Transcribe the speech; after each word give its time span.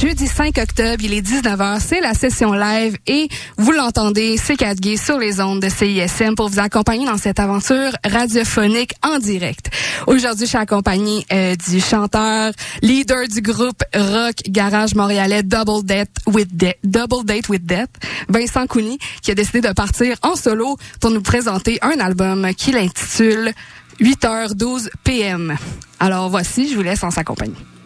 jeudi 0.00 0.26
5 0.26 0.56
octobre, 0.56 0.96
il 1.02 1.12
est 1.12 1.20
19h, 1.20 1.78
c'est 1.78 2.00
la 2.00 2.14
session 2.14 2.54
live 2.54 2.96
et 3.06 3.28
vous 3.58 3.72
l'entendez, 3.72 4.38
c'est 4.38 4.56
4 4.56 4.80
Gay 4.80 4.96
sur 4.96 5.18
les 5.18 5.42
ondes 5.42 5.60
de 5.60 5.68
CISM 5.68 6.36
pour 6.36 6.48
vous 6.48 6.58
accompagner 6.58 7.04
dans 7.04 7.18
cette 7.18 7.38
aventure 7.38 7.92
radiophonique 8.02 8.94
en 9.02 9.18
direct. 9.18 9.70
Aujourd'hui, 10.06 10.46
je 10.46 10.50
suis 10.50 10.58
accompagnée 10.58 11.26
euh, 11.30 11.54
du 11.68 11.80
chanteur, 11.80 12.52
leader 12.80 13.28
du 13.28 13.42
groupe 13.42 13.82
rock 13.94 14.36
garage 14.48 14.94
montréalais 14.94 15.42
Double 15.42 15.84
Date 15.84 16.16
with 16.26 16.56
Death, 16.56 17.48
with 17.50 17.66
Death, 17.66 17.90
Vincent 18.30 18.66
Couni, 18.66 18.98
qui 19.20 19.32
a 19.32 19.34
décidé 19.34 19.60
de 19.60 19.72
partir 19.74 20.16
en 20.22 20.34
solo 20.34 20.78
pour 21.00 21.10
nous 21.10 21.22
présenter 21.22 21.78
un 21.82 22.00
album 22.00 22.48
qu'il 22.56 22.78
intitule 22.78 23.52
8h12 24.00 24.88
PM. 25.04 25.58
Alors 25.98 26.30
voici, 26.30 26.70
je 26.70 26.76
vous 26.76 26.82
laisse 26.82 27.04
en 27.04 27.10
s'accompagner. 27.10 27.52
Si 27.54 27.79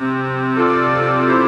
je 0.00 1.43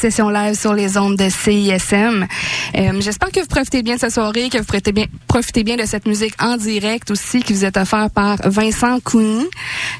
session 0.00 0.30
live 0.30 0.58
sur 0.58 0.72
les 0.72 0.96
ondes 0.96 1.16
de 1.16 1.28
CISM. 1.28 2.26
Euh, 2.74 3.00
J'espère 3.00 3.30
que 3.30 3.40
vous 3.40 3.46
profitez 3.46 3.82
bien 3.82 3.96
de 3.96 4.00
cette 4.00 4.12
soirée, 4.12 4.48
que 4.48 4.56
vous 4.56 4.64
profitez 5.28 5.62
bien, 5.62 5.76
de 5.76 5.84
cette 5.84 6.06
musique 6.06 6.34
en 6.42 6.56
direct 6.56 7.10
aussi 7.10 7.42
qui 7.42 7.52
vous 7.52 7.66
est 7.66 7.76
offerte 7.76 8.12
par 8.14 8.36
Vincent 8.44 8.98
Cougny. 9.00 9.44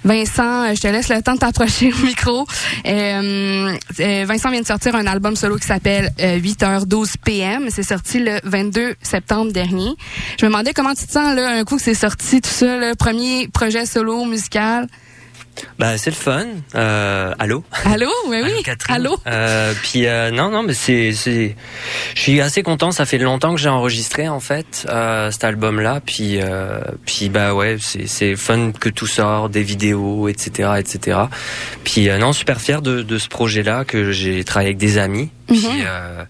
Vincent, 0.04 0.64
euh, 0.64 0.74
je 0.74 0.80
te 0.80 0.88
laisse 0.88 1.10
le 1.10 1.20
temps 1.20 1.34
de 1.34 1.38
t'approcher 1.40 1.92
au 1.92 2.06
micro. 2.06 2.46
Euh, 2.86 3.76
Vincent 4.24 4.50
vient 4.50 4.62
de 4.62 4.66
sortir 4.66 4.94
un 4.94 5.06
album 5.06 5.36
solo 5.36 5.56
qui 5.56 5.66
s'appelle 5.66 6.10
euh, 6.20 6.38
8h12 6.38 7.16
PM. 7.22 7.68
C'est 7.68 7.82
sorti 7.82 8.20
le 8.20 8.40
22 8.44 8.94
septembre 9.02 9.52
dernier. 9.52 9.94
Je 10.38 10.46
me 10.46 10.50
demandais 10.50 10.72
comment 10.72 10.94
tu 10.94 11.06
te 11.06 11.12
sens 11.12 11.36
là, 11.36 11.50
un 11.50 11.64
coup 11.64 11.76
que 11.76 11.82
c'est 11.82 11.94
sorti 11.94 12.40
tout 12.40 12.48
ça, 12.48 12.78
le 12.78 12.94
premier 12.94 13.48
projet 13.48 13.84
solo 13.84 14.24
musical? 14.24 14.86
Bah 15.78 15.98
c'est 15.98 16.10
le 16.10 16.16
fun. 16.16 16.46
Euh, 16.74 17.34
allô? 17.38 17.64
Allô, 17.84 18.08
oui, 18.28 18.38
oui. 18.42 18.50
Allô, 18.50 18.62
Catherine? 18.62 18.94
Allô? 18.96 19.18
Euh, 19.26 19.74
puis 19.82 20.06
euh, 20.06 20.30
non 20.30 20.50
non 20.50 20.62
mais 20.62 20.72
c'est 20.74 21.12
c'est 21.12 21.54
je 22.14 22.20
suis 22.20 22.40
assez 22.40 22.62
content. 22.62 22.92
Ça 22.92 23.04
fait 23.04 23.18
longtemps 23.18 23.54
que 23.54 23.60
j'ai 23.60 23.68
enregistré 23.68 24.28
en 24.28 24.40
fait 24.40 24.86
cet 25.30 25.44
album 25.44 25.80
là. 25.80 26.00
Puis 26.04 26.38
puis 27.04 27.28
bah 27.28 27.52
ouais 27.54 27.76
c'est 27.80 28.06
c'est 28.06 28.36
fun 28.36 28.72
que 28.72 28.88
tout 28.88 29.06
sort, 29.06 29.48
des 29.50 29.62
vidéos 29.62 30.28
etc 30.28 30.70
etc. 30.78 31.18
Puis 31.84 32.08
non 32.18 32.32
super 32.32 32.60
fier 32.60 32.80
de 32.80 33.02
de 33.02 33.18
ce 33.18 33.28
projet 33.28 33.62
là 33.62 33.84
que 33.84 34.12
j'ai 34.12 34.44
travaillé 34.44 34.68
avec 34.68 34.78
des 34.78 34.96
amis. 34.98 35.30
Puis 35.46 35.58
Mhm. 35.58 35.82
euh, 35.84 36.24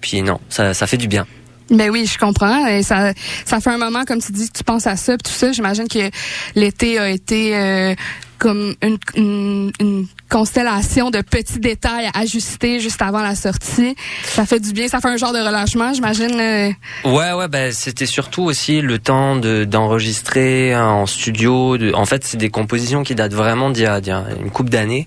puis 0.00 0.22
non 0.22 0.40
ça 0.48 0.72
ça 0.72 0.86
fait 0.86 0.96
du 0.98 1.08
bien. 1.08 1.26
Ben 1.68 1.90
oui, 1.90 2.06
je 2.06 2.16
comprends. 2.16 2.64
Et 2.68 2.84
ça, 2.84 3.12
ça 3.44 3.58
fait 3.58 3.70
un 3.70 3.76
moment, 3.76 4.04
comme 4.04 4.22
tu 4.22 4.30
dis, 4.30 4.48
que 4.48 4.56
tu 4.58 4.62
penses 4.62 4.86
à 4.86 4.94
ça, 4.94 5.16
pis 5.16 5.24
tout 5.24 5.36
ça. 5.36 5.50
J'imagine 5.50 5.88
que 5.88 6.10
l'été 6.54 6.96
a 7.00 7.08
été 7.10 7.56
euh, 7.56 7.92
comme 8.38 8.74
une, 8.82 8.98
une, 9.14 9.72
une 9.80 10.06
constellation 10.28 11.10
de 11.10 11.20
petits 11.20 11.58
détails 11.60 12.06
à 12.14 12.20
ajuster 12.20 12.80
juste 12.80 13.00
avant 13.02 13.22
la 13.22 13.34
sortie. 13.34 13.94
Ça 14.24 14.46
fait 14.46 14.60
du 14.60 14.72
bien. 14.72 14.88
Ça 14.88 15.00
fait 15.00 15.08
un 15.08 15.16
genre 15.16 15.32
de 15.32 15.38
relâchement, 15.38 15.92
j'imagine. 15.94 16.38
euh. 16.40 16.70
Ouais, 17.04 17.32
ouais, 17.32 17.48
bah, 17.48 17.72
c'était 17.72 18.06
surtout 18.06 18.42
aussi 18.44 18.80
le 18.80 18.98
temps 18.98 19.36
de 19.36 19.64
d'enregistrer 19.64 20.76
en 20.76 21.06
studio. 21.06 21.78
De, 21.78 21.92
en 21.94 22.04
fait, 22.06 22.24
c'est 22.24 22.36
des 22.36 22.50
compositions 22.50 23.02
qui 23.02 23.14
datent 23.14 23.34
vraiment 23.34 23.70
d'il 23.70 23.84
y 23.84 23.86
a, 23.86 24.00
une 24.40 24.50
couple 24.50 24.70
d'années. 24.70 25.06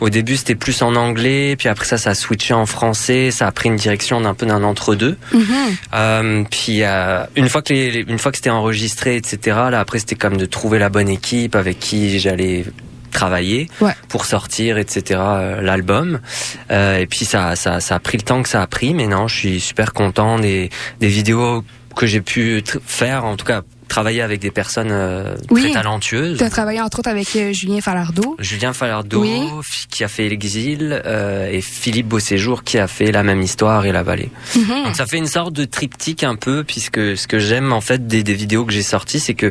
Au 0.00 0.10
début, 0.10 0.36
c'était 0.36 0.54
plus 0.54 0.80
en 0.82 0.94
anglais, 0.94 1.56
puis 1.58 1.68
après 1.68 1.84
ça, 1.84 1.98
ça 1.98 2.10
a 2.10 2.14
switché 2.14 2.54
en 2.54 2.66
français. 2.66 3.30
Ça 3.30 3.46
a 3.46 3.52
pris 3.52 3.68
une 3.68 3.76
direction 3.76 4.20
d'un 4.20 4.34
peu 4.34 4.46
d'un 4.46 4.62
entre-deux. 4.62 5.16
Mhm. 5.32 5.44
Euh, 5.94 6.44
puis 6.50 6.82
euh, 6.84 7.24
une 7.36 7.48
fois 7.48 7.62
que 7.62 7.72
les, 7.72 7.90
les- 7.90 8.04
une 8.08 8.18
fois 8.18 8.30
que 8.30 8.38
c'était 8.38 8.50
enregistré, 8.50 9.16
etc. 9.16 9.38
Là, 9.70 9.80
après, 9.80 9.98
c'était 9.98 10.14
comme 10.14 10.36
de 10.36 10.46
trouver 10.46 10.78
la 10.78 10.88
bonne 10.88 11.08
équipe 11.08 11.56
avec 11.56 11.78
qui 11.80 12.18
j'allais 12.20 12.64
travailler 13.10 13.68
Ouais. 13.80 13.94
pour 14.08 14.24
sortir, 14.24 14.78
etc. 14.78 15.20
euh, 15.22 15.60
L'album. 15.60 16.20
Euh, 16.70 16.98
et 16.98 17.06
puis 17.06 17.24
ça, 17.24 17.56
ça, 17.56 17.80
ça 17.80 17.94
a 17.96 17.98
pris 17.98 18.18
le 18.18 18.22
temps 18.24 18.42
que 18.42 18.48
ça 18.48 18.62
a 18.62 18.66
pris, 18.66 18.94
mais 18.94 19.06
non, 19.06 19.28
je 19.28 19.36
suis 19.36 19.60
super 19.60 19.92
content 19.92 20.38
des, 20.38 20.70
des 21.00 21.08
vidéos 21.08 21.64
que 21.96 22.06
j'ai 22.06 22.20
pu 22.20 22.62
faire, 22.86 23.24
en 23.24 23.36
tout 23.36 23.44
cas 23.44 23.62
travailler 23.88 24.20
avec 24.20 24.38
des 24.40 24.50
personnes 24.50 24.90
euh, 24.92 25.34
Oui. 25.50 25.62
très 25.62 25.72
talentueuses. 25.72 26.36
Tu 26.36 26.44
as 26.44 26.50
travaillé 26.50 26.78
entre 26.82 26.98
autres 26.98 27.08
avec 27.08 27.34
euh, 27.36 27.54
Julien 27.54 27.80
Falardeau. 27.80 28.36
Julien 28.38 28.74
Falardeau 28.74 29.22
Oui. 29.22 29.40
qui 29.90 30.04
a 30.04 30.08
fait 30.08 30.28
l'exil 30.28 31.00
euh, 31.06 31.50
et 31.50 31.62
Philippe 31.62 32.06
Beauséjour 32.06 32.64
qui 32.64 32.78
a 32.78 32.86
fait 32.86 33.10
la 33.10 33.22
même 33.22 33.40
histoire 33.40 33.86
et 33.86 33.92
la 33.92 34.02
vallée. 34.02 34.28
Mhm. 34.54 34.84
Donc 34.84 34.94
ça 34.94 35.06
fait 35.06 35.16
une 35.16 35.26
sorte 35.26 35.54
de 35.54 35.64
triptyque 35.64 36.22
un 36.22 36.36
peu 36.36 36.64
puisque 36.64 37.16
ce 37.16 37.26
que 37.26 37.38
j'aime 37.38 37.72
en 37.72 37.80
fait 37.80 38.06
des, 38.06 38.22
des 38.22 38.34
vidéos 38.34 38.66
que 38.66 38.72
j'ai 38.74 38.82
sorties 38.82 39.20
c'est 39.20 39.32
que 39.34 39.50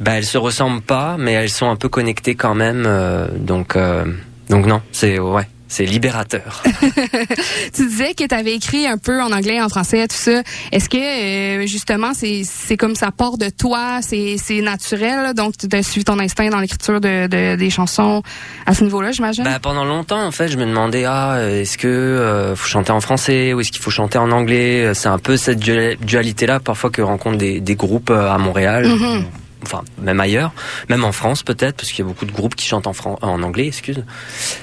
bah 0.00 0.12
elles 0.16 0.24
se 0.26 0.38
ressemblent 0.38 0.82
pas 0.82 1.16
mais 1.18 1.32
elles 1.32 1.50
sont 1.50 1.68
un 1.70 1.76
peu 1.76 1.88
connectées 1.88 2.34
quand 2.34 2.54
même 2.54 2.84
euh, 2.86 3.28
donc 3.38 3.76
euh, 3.76 4.04
donc 4.50 4.66
non 4.66 4.80
c'est 4.92 5.18
ouais 5.18 5.46
c'est 5.66 5.86
libérateur. 5.86 6.62
Tu 7.74 7.86
disais 7.88 8.14
que 8.14 8.24
tu 8.28 8.34
avais 8.34 8.54
écrit 8.54 8.86
un 8.86 8.98
peu 8.98 9.20
en 9.20 9.32
anglais, 9.32 9.60
en 9.60 9.68
français, 9.68 10.06
tout 10.06 10.14
ça. 10.14 10.42
Est-ce 10.70 10.88
que 10.88 10.96
euh, 10.98 11.66
justement 11.66 12.12
c'est 12.14 12.42
c'est 12.44 12.76
comme 12.76 12.94
ça 12.94 13.10
part 13.10 13.38
de 13.38 13.48
toi, 13.48 13.98
c'est 14.00 14.36
c'est 14.38 14.60
naturel, 14.60 15.34
donc 15.34 15.54
tu 15.56 15.66
as 15.74 15.82
suivi 15.82 16.04
ton 16.04 16.18
instinct 16.20 16.48
dans 16.50 16.60
l'écriture 16.60 17.00
de, 17.00 17.26
de- 17.26 17.56
des 17.56 17.70
chansons 17.70 18.22
à 18.66 18.74
ce 18.74 18.84
niveau-là, 18.84 19.10
j'imagine? 19.10 19.42
Bah, 19.42 19.58
pendant 19.60 19.84
longtemps, 19.84 20.24
en 20.24 20.30
fait, 20.30 20.46
je 20.48 20.56
me 20.58 20.66
demandais 20.66 21.06
ah, 21.06 21.38
est-ce 21.40 21.76
que 21.76 21.88
euh, 21.88 22.54
faut 22.54 22.68
chanter 22.68 22.92
en 22.92 23.00
français 23.00 23.52
ou 23.52 23.60
est-ce 23.60 23.72
qu'il 23.72 23.82
faut 23.82 23.90
chanter 23.90 24.18
en 24.18 24.30
anglais? 24.30 24.92
C'est 24.94 25.08
un 25.08 25.18
peu 25.18 25.36
cette 25.36 25.58
dualité-là 25.58 26.60
parfois 26.60 26.90
que 26.90 27.02
rencontrent 27.02 27.38
des, 27.38 27.60
des 27.60 27.74
groupes 27.74 28.10
euh, 28.10 28.30
à 28.30 28.38
Montréal. 28.38 28.86
Mhm. 28.86 29.24
Enfin, 29.66 29.82
même 29.98 30.20
ailleurs, 30.20 30.52
même 30.88 31.04
en 31.04 31.12
France 31.12 31.42
peut-être, 31.42 31.76
parce 31.76 31.90
qu'il 31.90 32.04
y 32.04 32.06
a 32.06 32.08
beaucoup 32.08 32.26
de 32.26 32.32
groupes 32.32 32.54
qui 32.54 32.66
chantent 32.66 32.86
en, 32.86 32.94
en 33.04 33.42
anglais, 33.42 33.66
excuse. 33.66 34.04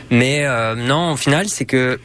Mais 0.10 0.46
euh, 0.46 0.76
non, 0.76 1.12
au 1.14 1.18
final, 1.18 1.50
c'est 1.50 1.66
que 1.66 2.00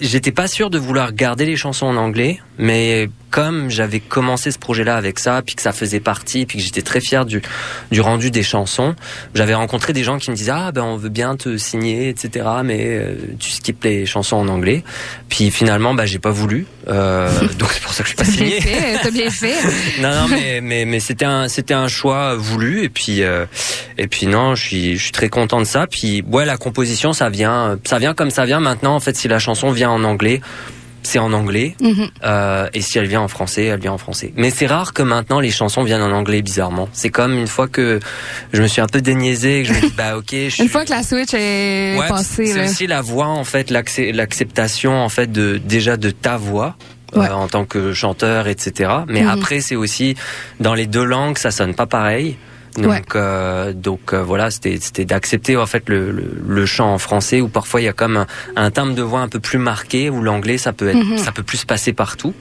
j'étais 0.00 0.32
pas 0.32 0.48
sûr 0.48 0.70
de 0.70 0.78
vouloir 0.78 1.12
garder 1.12 1.46
les 1.46 1.56
chansons 1.56 1.86
en 1.86 1.96
anglais, 1.96 2.40
mais 2.58 3.08
comme 3.36 3.68
j'avais 3.68 4.00
commencé 4.00 4.50
ce 4.50 4.58
projet-là 4.58 4.96
avec 4.96 5.18
ça, 5.18 5.42
puis 5.42 5.56
que 5.56 5.60
ça 5.60 5.72
faisait 5.72 6.00
partie, 6.00 6.46
puis 6.46 6.56
que 6.56 6.64
j'étais 6.64 6.80
très 6.80 7.02
fier 7.02 7.26
du, 7.26 7.42
du 7.90 8.00
rendu 8.00 8.30
des 8.30 8.42
chansons, 8.42 8.94
j'avais 9.34 9.52
rencontré 9.52 9.92
des 9.92 10.04
gens 10.04 10.16
qui 10.16 10.30
me 10.30 10.36
disaient 10.36 10.54
ah 10.54 10.72
ben 10.72 10.82
on 10.82 10.96
veut 10.96 11.10
bien 11.10 11.36
te 11.36 11.58
signer, 11.58 12.08
etc. 12.08 12.46
Mais 12.64 12.80
euh, 12.82 13.14
tu 13.38 13.50
skippes 13.50 13.84
les 13.84 14.06
chansons 14.06 14.36
en 14.36 14.48
anglais. 14.48 14.84
Puis 15.28 15.50
finalement, 15.50 15.92
bah 15.92 16.06
j'ai 16.06 16.18
pas 16.18 16.30
voulu, 16.30 16.66
euh, 16.88 17.28
donc 17.58 17.72
c'est 17.72 17.82
pour 17.82 17.92
ça 17.92 18.04
que 18.04 18.08
je 18.08 18.14
suis 18.14 18.16
pas 18.16 18.24
signé. 18.24 18.58
T'as 19.02 19.10
bien 19.10 19.28
fait. 19.30 19.52
non, 20.00 20.08
non, 20.08 20.28
mais 20.30 20.62
mais, 20.62 20.86
mais 20.86 21.00
c'était 21.00 21.26
un 21.26 21.48
c'était 21.48 21.74
un 21.74 21.88
choix 21.88 22.36
voulu 22.36 22.84
et 22.84 22.88
puis 22.88 23.22
euh, 23.22 23.44
et 23.98 24.06
puis 24.06 24.28
non, 24.28 24.54
je 24.54 24.62
suis 24.62 24.96
je 24.96 25.02
suis 25.02 25.12
très 25.12 25.28
content 25.28 25.58
de 25.58 25.66
ça. 25.66 25.86
Puis 25.86 26.24
ouais, 26.32 26.46
la 26.46 26.56
composition, 26.56 27.12
ça 27.12 27.28
vient 27.28 27.78
ça 27.84 27.98
vient 27.98 28.14
comme 28.14 28.30
ça 28.30 28.46
vient 28.46 28.60
maintenant. 28.60 28.94
En 28.94 29.00
fait, 29.00 29.14
si 29.14 29.28
la 29.28 29.38
chanson 29.38 29.72
vient 29.72 29.90
en 29.90 30.04
anglais, 30.04 30.40
c'est 31.06 31.18
en 31.18 31.32
anglais. 31.32 31.74
Mhm. 31.80 32.08
Euh, 32.24 32.68
et 32.74 32.80
si 32.80 32.98
elle 32.98 33.06
vient 33.06 33.20
en 33.22 33.28
français, 33.28 33.64
elle 33.64 33.80
vient 33.80 33.92
en 33.92 33.98
français. 33.98 34.32
Mais 34.36 34.50
c'est 34.50 34.66
rare 34.66 34.92
que 34.92 35.02
maintenant 35.02 35.40
les 35.40 35.50
chansons 35.50 35.82
viennent 35.84 36.02
en 36.02 36.10
anglais 36.12 36.42
bizarrement. 36.42 36.88
C'est 36.92 37.10
comme 37.10 37.34
une 37.38 37.46
fois 37.46 37.68
que 37.68 38.00
je 38.52 38.60
me 38.62 38.66
suis 38.66 38.80
un 38.82 38.86
peu 38.86 39.00
déniaisé, 39.00 39.62
que 39.62 39.68
je 39.68 39.72
me 39.74 39.80
dis 39.80 39.94
bah 39.96 40.16
ok. 40.18 40.30
Je 40.32 40.48
suis... 40.50 40.62
Une 40.64 40.68
fois 40.68 40.84
que 40.84 40.90
la 40.90 41.02
switch 41.02 41.32
est 41.34 41.96
Ouais, 41.98 42.08
passée, 42.08 42.46
c'est 42.46 42.64
aussi 42.64 42.86
la 42.86 43.00
voix 43.02 43.28
en 43.28 43.44
fait, 43.44 43.70
l'accep- 43.70 44.12
l'acceptation 44.14 44.92
en 45.02 45.08
fait 45.08 45.30
de 45.30 45.56
déjà 45.58 45.96
de 45.96 46.10
ta 46.10 46.36
voix. 46.36 46.76
euh, 47.16 47.30
en 47.30 47.46
tant 47.48 47.64
que 47.64 47.94
chanteur, 47.94 48.46
etc. 48.48 48.90
Mais 49.08 49.22
Mhm. 49.22 49.28
après, 49.28 49.60
c'est 49.60 49.76
aussi 49.76 50.16
dans 50.60 50.74
les 50.74 50.86
deux 50.86 51.04
langues, 51.04 51.38
ça 51.38 51.50
sonne 51.50 51.74
pas 51.74 51.86
pareil. 51.86 52.36
Donc, 52.82 53.14
euh, 53.16 53.72
donc 53.72 54.12
euh, 54.12 54.22
voilà, 54.22 54.50
c'était 54.50 54.78
c'était 54.80 55.04
d'accepter 55.04 55.56
en 55.56 55.66
fait 55.66 55.88
le, 55.88 56.10
le, 56.10 56.30
le 56.46 56.66
chant 56.66 56.92
en 56.92 56.98
français 56.98 57.40
où 57.40 57.48
parfois 57.48 57.80
il 57.80 57.84
y 57.84 57.88
a 57.88 57.92
comme 57.92 58.16
un, 58.16 58.26
un 58.56 58.70
timbre 58.70 58.94
de 58.94 59.02
voix 59.02 59.20
un 59.20 59.28
peu 59.28 59.40
plus 59.40 59.58
marqué 59.58 60.10
où 60.10 60.22
l'anglais 60.22 60.58
ça 60.58 60.72
peut 60.72 60.88
être 60.88 60.96
Mhm. 60.96 61.18
ça 61.18 61.32
peut 61.32 61.42
plus 61.42 61.58
se 61.58 61.66
passer 61.66 61.92
partout. 61.92 62.34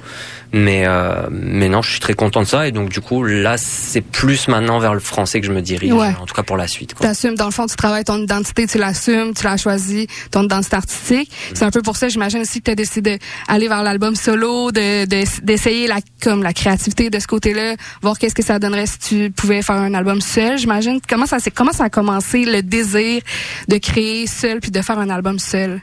Mais 0.54 0.84
euh, 0.86 1.28
mais 1.32 1.68
non, 1.70 1.82
je 1.82 1.92
suis 1.92 2.00
très 2.00 2.14
content 2.14 2.42
de 2.42 2.48
ça 2.48 2.68
et 2.68 2.72
donc 2.72 2.90
du 2.90 3.02
coup 3.02 3.24
là 3.24 3.56
c'est 3.58 4.02
plus 4.02 4.48
maintenant 4.48 4.80
vers 4.80 4.94
le 4.94 5.00
français 5.00 5.42
que 5.42 5.48
je 5.48 5.52
me 5.52 5.62
dirige, 5.62 5.92
Ouais. 5.94 6.14
en 6.22 6.26
tout 6.26 6.34
cas 6.36 6.44
pour 6.44 6.58
la 6.58 6.68
suite. 6.68 6.94
Quoi. 6.94 7.06
T'assumes, 7.08 7.36
dans 7.36 7.46
le 7.46 7.52
fond, 7.52 7.66
tu 7.66 7.76
travailles 7.76 8.04
ton 8.04 8.22
identité, 8.22 8.66
tu 8.68 8.78
l'assumes, 8.78 9.34
tu 9.34 9.44
l'as 9.44 9.58
choisi, 9.58 10.08
ton 10.32 10.44
identité 10.44 10.76
artistique. 10.76 11.32
C'est 11.54 11.64
un 11.66 11.72
peu 11.72 11.82
pour 11.82 11.98
ça, 11.98 12.08
j'imagine 12.08 12.42
aussi 12.42 12.60
que 12.60 12.66
tu 12.66 12.72
as 12.72 12.76
décidé 12.76 13.20
d'aller 13.50 13.68
vers 13.68 13.84
l'album 13.84 14.16
solo, 14.16 14.72
de 14.72 15.06
de- 15.06 15.42
d'essayer 15.44 15.88
la 15.88 15.98
comme 16.22 16.42
la 16.44 16.54
créativité 16.54 17.10
de 17.10 17.20
ce 17.20 17.28
côté-là, 17.28 17.76
voir 18.02 18.18
qu'est-ce 18.18 18.36
que 18.36 18.44
ça 18.44 18.60
donnerait 18.60 18.86
si 18.88 19.00
tu 19.00 19.32
pouvais 19.32 19.62
faire 19.62 19.76
un 19.78 19.94
album 19.94 20.22
seul. 20.22 20.58
J'imagine 20.58 21.00
comment 21.08 21.26
ça 21.26 21.38
comment 21.54 21.72
ça 21.74 21.86
a 21.86 21.90
commencé 21.90 22.46
le 22.46 22.62
désir 22.62 23.22
de 23.68 23.78
créer 23.78 24.28
seul 24.28 24.60
puis 24.60 24.72
de 24.72 24.82
faire 24.82 25.00
un 25.00 25.10
album 25.10 25.40
seul? 25.40 25.82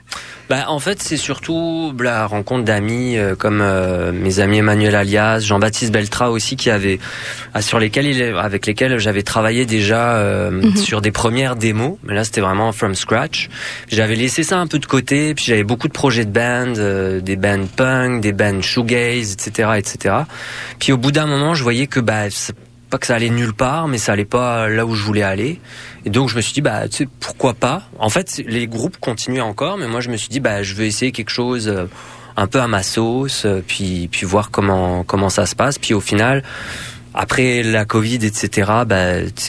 Bah, 0.48 0.64
en 0.68 0.78
fait, 0.78 1.02
c'est 1.02 1.16
surtout 1.16 1.94
la 1.98 2.26
rencontre 2.26 2.64
d'amis 2.64 3.16
euh, 3.16 3.34
comme 3.36 3.60
euh, 3.62 4.12
mes 4.12 4.38
amis 4.40 4.51
Emmanuel 4.58 4.94
Alias, 4.94 5.40
Jean-Baptiste 5.40 5.92
Beltra 5.92 6.30
aussi, 6.30 6.56
qui 6.56 6.70
avaient, 6.70 6.98
ah, 7.54 7.62
sur 7.62 7.78
lesquels 7.78 8.06
il, 8.06 8.22
avec 8.36 8.66
lesquels 8.66 8.98
j'avais 8.98 9.22
travaillé 9.22 9.66
déjà 9.66 10.16
euh, 10.16 10.50
Mhm. 10.50 10.76
sur 10.76 11.00
des 11.00 11.10
premières 11.10 11.56
démos. 11.56 11.96
Mais 12.04 12.14
là, 12.14 12.24
c'était 12.24 12.40
vraiment 12.40 12.72
from 12.72 12.94
scratch. 12.94 13.48
J'avais 13.90 14.14
laissé 14.16 14.42
ça 14.42 14.58
un 14.58 14.66
peu 14.66 14.78
de 14.78 14.86
côté, 14.86 15.34
puis 15.34 15.44
j'avais 15.46 15.64
beaucoup 15.64 15.88
de 15.88 15.92
projets 15.92 16.24
de 16.24 16.30
bands, 16.30 16.74
euh, 16.78 17.20
des 17.20 17.36
bands 17.36 17.66
punk, 17.76 18.20
des 18.20 18.32
bands 18.32 18.60
shoegaze, 18.62 19.32
etc., 19.32 19.70
etc. 19.78 20.14
Puis 20.78 20.92
au 20.92 20.96
bout 20.96 21.12
d'un 21.12 21.26
moment, 21.26 21.54
je 21.54 21.62
voyais 21.62 21.86
que 21.86 22.00
bah 22.00 22.24
pas 22.90 22.98
que 22.98 23.06
ça 23.06 23.14
allait 23.14 23.30
nulle 23.30 23.54
part, 23.54 23.88
mais 23.88 23.96
ça 23.96 24.12
allait 24.12 24.26
pas 24.26 24.68
là 24.68 24.84
où 24.84 24.94
je 24.94 25.02
voulais 25.02 25.22
aller. 25.22 25.58
Et 26.04 26.10
donc 26.10 26.28
je 26.28 26.36
me 26.36 26.42
suis 26.42 26.52
dit 26.52 26.60
bah 26.60 26.88
tu 26.90 26.96
sais 26.98 27.08
pourquoi 27.20 27.54
pas? 27.54 27.84
En 27.98 28.10
fait 28.10 28.42
les 28.46 28.66
groupes 28.66 28.98
continuaient 29.00 29.40
encore, 29.40 29.78
mais 29.78 29.88
moi 29.88 30.00
je 30.00 30.10
me 30.10 30.18
suis 30.18 30.28
dit 30.28 30.40
bah 30.40 30.62
je 30.62 30.74
veux 30.74 30.84
essayer 30.84 31.10
quelque 31.10 31.30
chose 31.30 31.68
euh, 31.68 31.86
un 32.36 32.46
peu 32.46 32.60
à 32.60 32.68
ma 32.68 32.82
sauce, 32.82 33.44
euh, 33.44 33.62
puis 33.66 34.08
puis 34.10 34.26
voir 34.26 34.50
comment 34.50 35.02
comment 35.04 35.28
ça 35.30 35.46
se 35.46 35.54
passe. 35.54 35.78
Puis 35.78 35.94
au 35.94 36.00
final. 36.00 36.42
Après 37.14 37.62
la 37.62 37.84
Covid, 37.84 38.14
etc., 38.24 38.70
bah, 38.86 38.94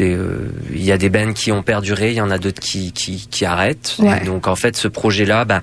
euh, 0.02 0.48
il 0.74 0.84
y 0.84 0.92
a 0.92 0.98
des 0.98 1.08
bands 1.08 1.32
qui 1.32 1.50
ont 1.54 1.64
perduré, 1.64 2.10
il 2.12 2.16
y 2.18 2.20
en 2.20 2.30
a 2.30 2.38
d'autres 2.38 2.60
qui, 2.60 2.92
qui, 2.92 3.26
qui 3.32 3.46
arrêtent. 3.46 3.96
Ouais. 4.00 4.20
Et 4.22 4.26
donc 4.26 4.48
en 4.50 4.56
fait, 4.58 4.76
ce 4.76 4.90
projet-là, 4.90 5.46
bah, 5.46 5.62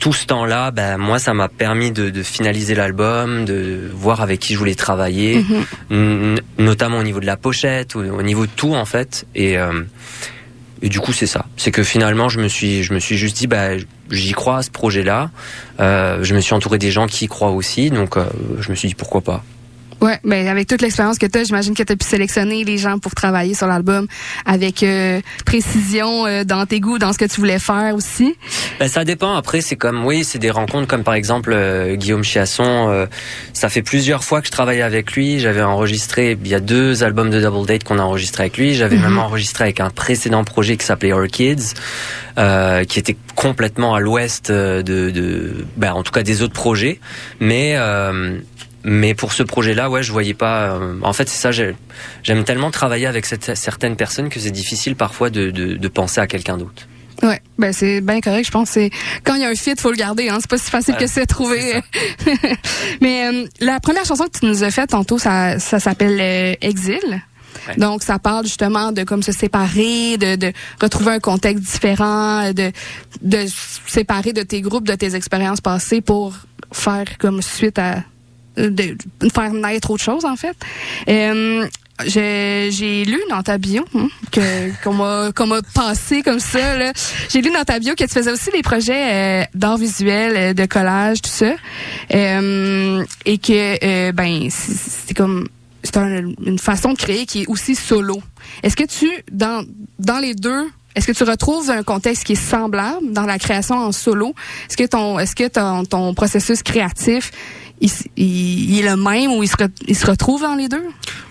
tout 0.00 0.12
ce 0.12 0.26
temps-là, 0.26 0.72
bah, 0.72 0.98
moi, 0.98 1.20
ça 1.20 1.34
m'a 1.34 1.46
permis 1.48 1.92
de, 1.92 2.10
de 2.10 2.22
finaliser 2.24 2.74
l'album, 2.74 3.44
de 3.44 3.88
voir 3.94 4.22
avec 4.22 4.40
qui 4.40 4.54
je 4.54 4.58
voulais 4.58 4.74
travailler, 4.74 5.44
n- 5.92 6.40
notamment 6.58 6.98
au 6.98 7.04
niveau 7.04 7.20
de 7.20 7.26
la 7.26 7.36
pochette, 7.36 7.94
au, 7.94 8.00
au 8.02 8.22
niveau 8.22 8.46
de 8.46 8.50
tout 8.56 8.74
en 8.74 8.84
fait. 8.84 9.24
Et, 9.36 9.56
euh, 9.56 9.82
et 10.82 10.88
du 10.88 11.00
coup, 11.00 11.12
c'est 11.12 11.26
ça. 11.26 11.46
C'est 11.56 11.70
que 11.70 11.82
finalement, 11.82 12.28
je 12.28 12.40
me 12.40 12.48
suis, 12.48 12.82
je 12.82 12.92
me 12.92 12.98
suis 12.98 13.16
juste 13.16 13.36
dit, 13.36 13.46
bah, 13.46 13.70
j'y 14.10 14.32
crois 14.32 14.58
à 14.58 14.62
ce 14.62 14.70
projet-là. 14.70 15.30
Euh, 15.80 16.18
je 16.22 16.34
me 16.34 16.40
suis 16.40 16.54
entouré 16.54 16.78
des 16.78 16.90
gens 16.90 17.06
qui 17.06 17.24
y 17.24 17.28
croient 17.28 17.50
aussi, 17.50 17.90
donc 17.90 18.16
euh, 18.16 18.24
je 18.60 18.70
me 18.70 18.74
suis 18.74 18.88
dit 18.88 18.94
pourquoi 18.94 19.22
pas. 19.22 19.42
Ouais, 20.06 20.20
ben 20.24 20.46
avec 20.46 20.68
toute 20.68 20.82
l'expérience 20.82 21.18
que 21.18 21.26
tu 21.26 21.36
as, 21.38 21.44
j'imagine 21.44 21.74
que 21.74 21.82
tu 21.82 21.92
as 21.92 21.96
pu 21.96 22.04
sélectionner 22.06 22.62
les 22.62 22.78
gens 22.78 22.98
pour 23.00 23.14
travailler 23.14 23.54
sur 23.54 23.66
l'album 23.66 24.06
avec 24.44 24.82
euh, 24.84 25.20
précision 25.44 26.26
euh, 26.26 26.44
dans 26.44 26.64
tes 26.64 26.78
goûts, 26.78 26.98
dans 26.98 27.12
ce 27.12 27.18
que 27.18 27.24
tu 27.24 27.40
voulais 27.40 27.58
faire 27.58 27.92
aussi. 27.94 28.36
Ben, 28.78 28.88
ça 28.88 29.04
dépend. 29.04 29.34
Après, 29.34 29.60
c'est 29.60 29.74
comme, 29.74 30.04
oui, 30.06 30.22
c'est 30.22 30.38
des 30.38 30.50
rencontres 30.52 30.86
comme 30.86 31.02
par 31.02 31.14
exemple 31.14 31.52
euh, 31.52 31.96
Guillaume 31.96 32.22
Chiasson. 32.22 32.88
euh, 32.90 33.06
ça 33.52 33.68
fait 33.68 33.82
plusieurs 33.82 34.22
fois 34.22 34.40
que 34.40 34.46
je 34.46 34.52
travaille 34.52 34.80
avec 34.80 35.12
lui. 35.12 35.40
J'avais 35.40 35.62
enregistré, 35.62 36.38
il 36.40 36.48
y 36.48 36.54
a 36.54 36.60
deux 36.60 37.02
albums 37.02 37.30
de 37.30 37.40
Double 37.40 37.66
Date 37.66 37.82
qu'on 37.84 37.98
a 37.98 38.02
enregistré 38.02 38.44
avec 38.44 38.58
lui. 38.58 38.74
J'avais 38.74 38.96
Mhm. 38.96 39.02
même 39.02 39.18
enregistré 39.18 39.64
avec 39.64 39.80
un 39.80 39.90
précédent 39.90 40.44
projet 40.44 40.76
qui 40.76 40.86
s'appelait 40.86 41.12
Orchids, 41.12 41.74
euh, 42.38 42.84
qui 42.84 42.98
était 43.00 43.16
complètement 43.34 43.94
à 43.94 44.00
l'ouest 44.00 44.50
euh, 44.50 44.82
de, 44.82 45.10
de 45.10 45.64
ben, 45.76 45.92
en 45.94 46.02
tout 46.02 46.12
cas 46.12 46.22
des 46.22 46.42
autres 46.42 46.52
projets. 46.54 47.00
Mais 47.40 47.74
euh, 47.76 48.38
mais 48.86 49.14
pour 49.14 49.32
ce 49.34 49.42
projet-là, 49.42 49.90
ouais, 49.90 50.02
je 50.02 50.12
voyais 50.12 50.32
pas. 50.32 50.70
euh, 50.76 50.94
en 51.02 51.12
fait, 51.12 51.28
c'est 51.28 51.36
ça. 51.40 51.50
j'ai- 51.52 51.74
J'aime 52.22 52.44
tellement 52.44 52.70
travailler 52.70 53.06
avec 53.06 53.26
cette, 53.26 53.54
certaines 53.56 53.96
personnes 53.96 54.28
que 54.30 54.40
c'est 54.40 54.50
difficile 54.52 54.96
parfois 54.96 55.28
de, 55.28 55.50
de, 55.50 55.74
de 55.74 55.88
penser 55.88 56.20
à 56.20 56.26
quelqu'un 56.26 56.56
d'autre. 56.56 56.86
Ouais, 57.22 57.40
ben 57.58 57.72
c'est 57.72 58.00
bien 58.02 58.20
correct. 58.20 58.44
Je 58.46 58.50
pense 58.50 58.68
que 58.68 58.74
c'est 58.74 58.90
quand 59.24 59.34
il 59.34 59.40
y 59.40 59.44
a 59.44 59.48
un 59.48 59.54
fit, 59.54 59.74
faut 59.78 59.90
le 59.90 59.96
garder. 59.96 60.28
Hein. 60.28 60.36
C'est 60.40 60.50
pas 60.50 60.58
si 60.58 60.70
facile 60.70 60.94
Ouais, 60.94 61.00
que 61.00 61.06
c'est 61.06 61.22
à 61.22 61.26
trouver. 61.26 61.82
Mais 63.00 63.26
euh, 63.26 63.46
la 63.60 63.80
première 63.80 64.04
chanson 64.04 64.24
que 64.24 64.38
tu 64.38 64.46
nous 64.46 64.62
as 64.62 64.70
faite 64.70 64.90
tantôt, 64.90 65.18
ça, 65.18 65.58
ça 65.58 65.80
s'appelle 65.80 66.18
euh, 66.20 66.54
Exil. 66.60 67.00
Ouais. 67.68 67.76
Donc 67.78 68.02
ça 68.02 68.18
parle 68.18 68.44
justement 68.44 68.92
de 68.92 69.02
comme 69.02 69.22
se 69.22 69.32
séparer, 69.32 70.18
de, 70.18 70.36
de 70.36 70.52
retrouver 70.80 71.12
un 71.12 71.18
contexte 71.20 71.64
différent, 71.64 72.52
de 72.52 72.70
de 73.22 73.46
se 73.46 73.80
séparer 73.86 74.32
de 74.34 74.42
tes 74.42 74.60
groupes, 74.60 74.86
de 74.86 74.94
tes 74.94 75.14
expériences 75.16 75.62
passées 75.62 76.02
pour 76.02 76.34
faire 76.70 77.06
comme 77.18 77.40
suite 77.40 77.78
à 77.78 78.04
de, 78.56 78.96
faire 79.32 79.52
naître 79.52 79.90
autre 79.90 80.02
chose 80.04 80.24
en 80.24 80.36
fait. 80.36 80.56
Euh, 81.08 81.66
j'ai 82.04 83.04
lu 83.06 83.18
dans 83.30 83.42
ta 83.42 83.56
bio 83.56 83.82
hein, 83.94 84.08
que 84.30 84.40
qu'on 84.84 84.92
m'a 84.94 85.30
qu'on 85.34 85.46
m'a 85.46 85.62
passé 85.74 86.22
comme 86.22 86.40
ça. 86.40 86.92
J'ai 87.30 87.40
lu 87.40 87.50
dans 87.50 87.64
ta 87.64 87.78
bio 87.78 87.94
que 87.94 88.04
tu 88.04 88.12
faisais 88.12 88.30
aussi 88.30 88.50
des 88.50 88.62
projets 88.62 89.42
euh, 89.42 89.44
d'art 89.54 89.78
visuel, 89.78 90.36
euh, 90.36 90.52
de 90.54 90.66
collage, 90.66 91.22
tout 91.22 91.30
ça, 91.30 91.54
Euh, 92.14 93.04
et 93.24 93.38
que 93.38 93.76
euh, 93.84 94.12
ben 94.12 94.48
c'est 94.50 95.14
comme 95.16 95.48
c'est 95.82 95.96
un- 95.96 96.32
une 96.44 96.58
façon 96.58 96.92
de 96.92 96.98
créer 96.98 97.26
qui 97.26 97.42
est 97.42 97.46
aussi 97.48 97.74
solo. 97.74 98.20
Est-ce 98.62 98.76
que 98.76 98.84
tu 98.84 99.08
dans 99.32 99.64
dans 99.98 100.18
les 100.18 100.34
deux 100.34 100.68
est-ce 100.94 101.06
que 101.06 101.12
tu 101.12 101.24
retrouves 101.24 101.68
un 101.68 101.82
contexte 101.82 102.24
qui 102.24 102.32
est 102.32 102.48
semblable 102.50 103.12
dans 103.12 103.26
la 103.26 103.38
création 103.38 103.76
en 103.76 103.92
solo? 103.92 104.34
Est-ce 104.68 104.78
que 104.78 104.84
ton 104.84 105.18
est-ce 105.18 105.36
que 105.36 105.46
ton, 105.46 105.84
ton 105.84 106.14
processus 106.14 106.62
créatif 106.62 107.32
il, 107.80 107.90
il- 108.16 108.70
il 108.74 108.78
est 108.84 108.88
le 108.88 108.96
même 108.96 109.32
ou 109.32 109.42
il 109.42 109.48
se, 109.48 109.54
il 109.86 109.96
se 109.96 110.06
retrouve 110.06 110.42
dans 110.42 110.54
les 110.54 110.68
deux? 110.68 110.84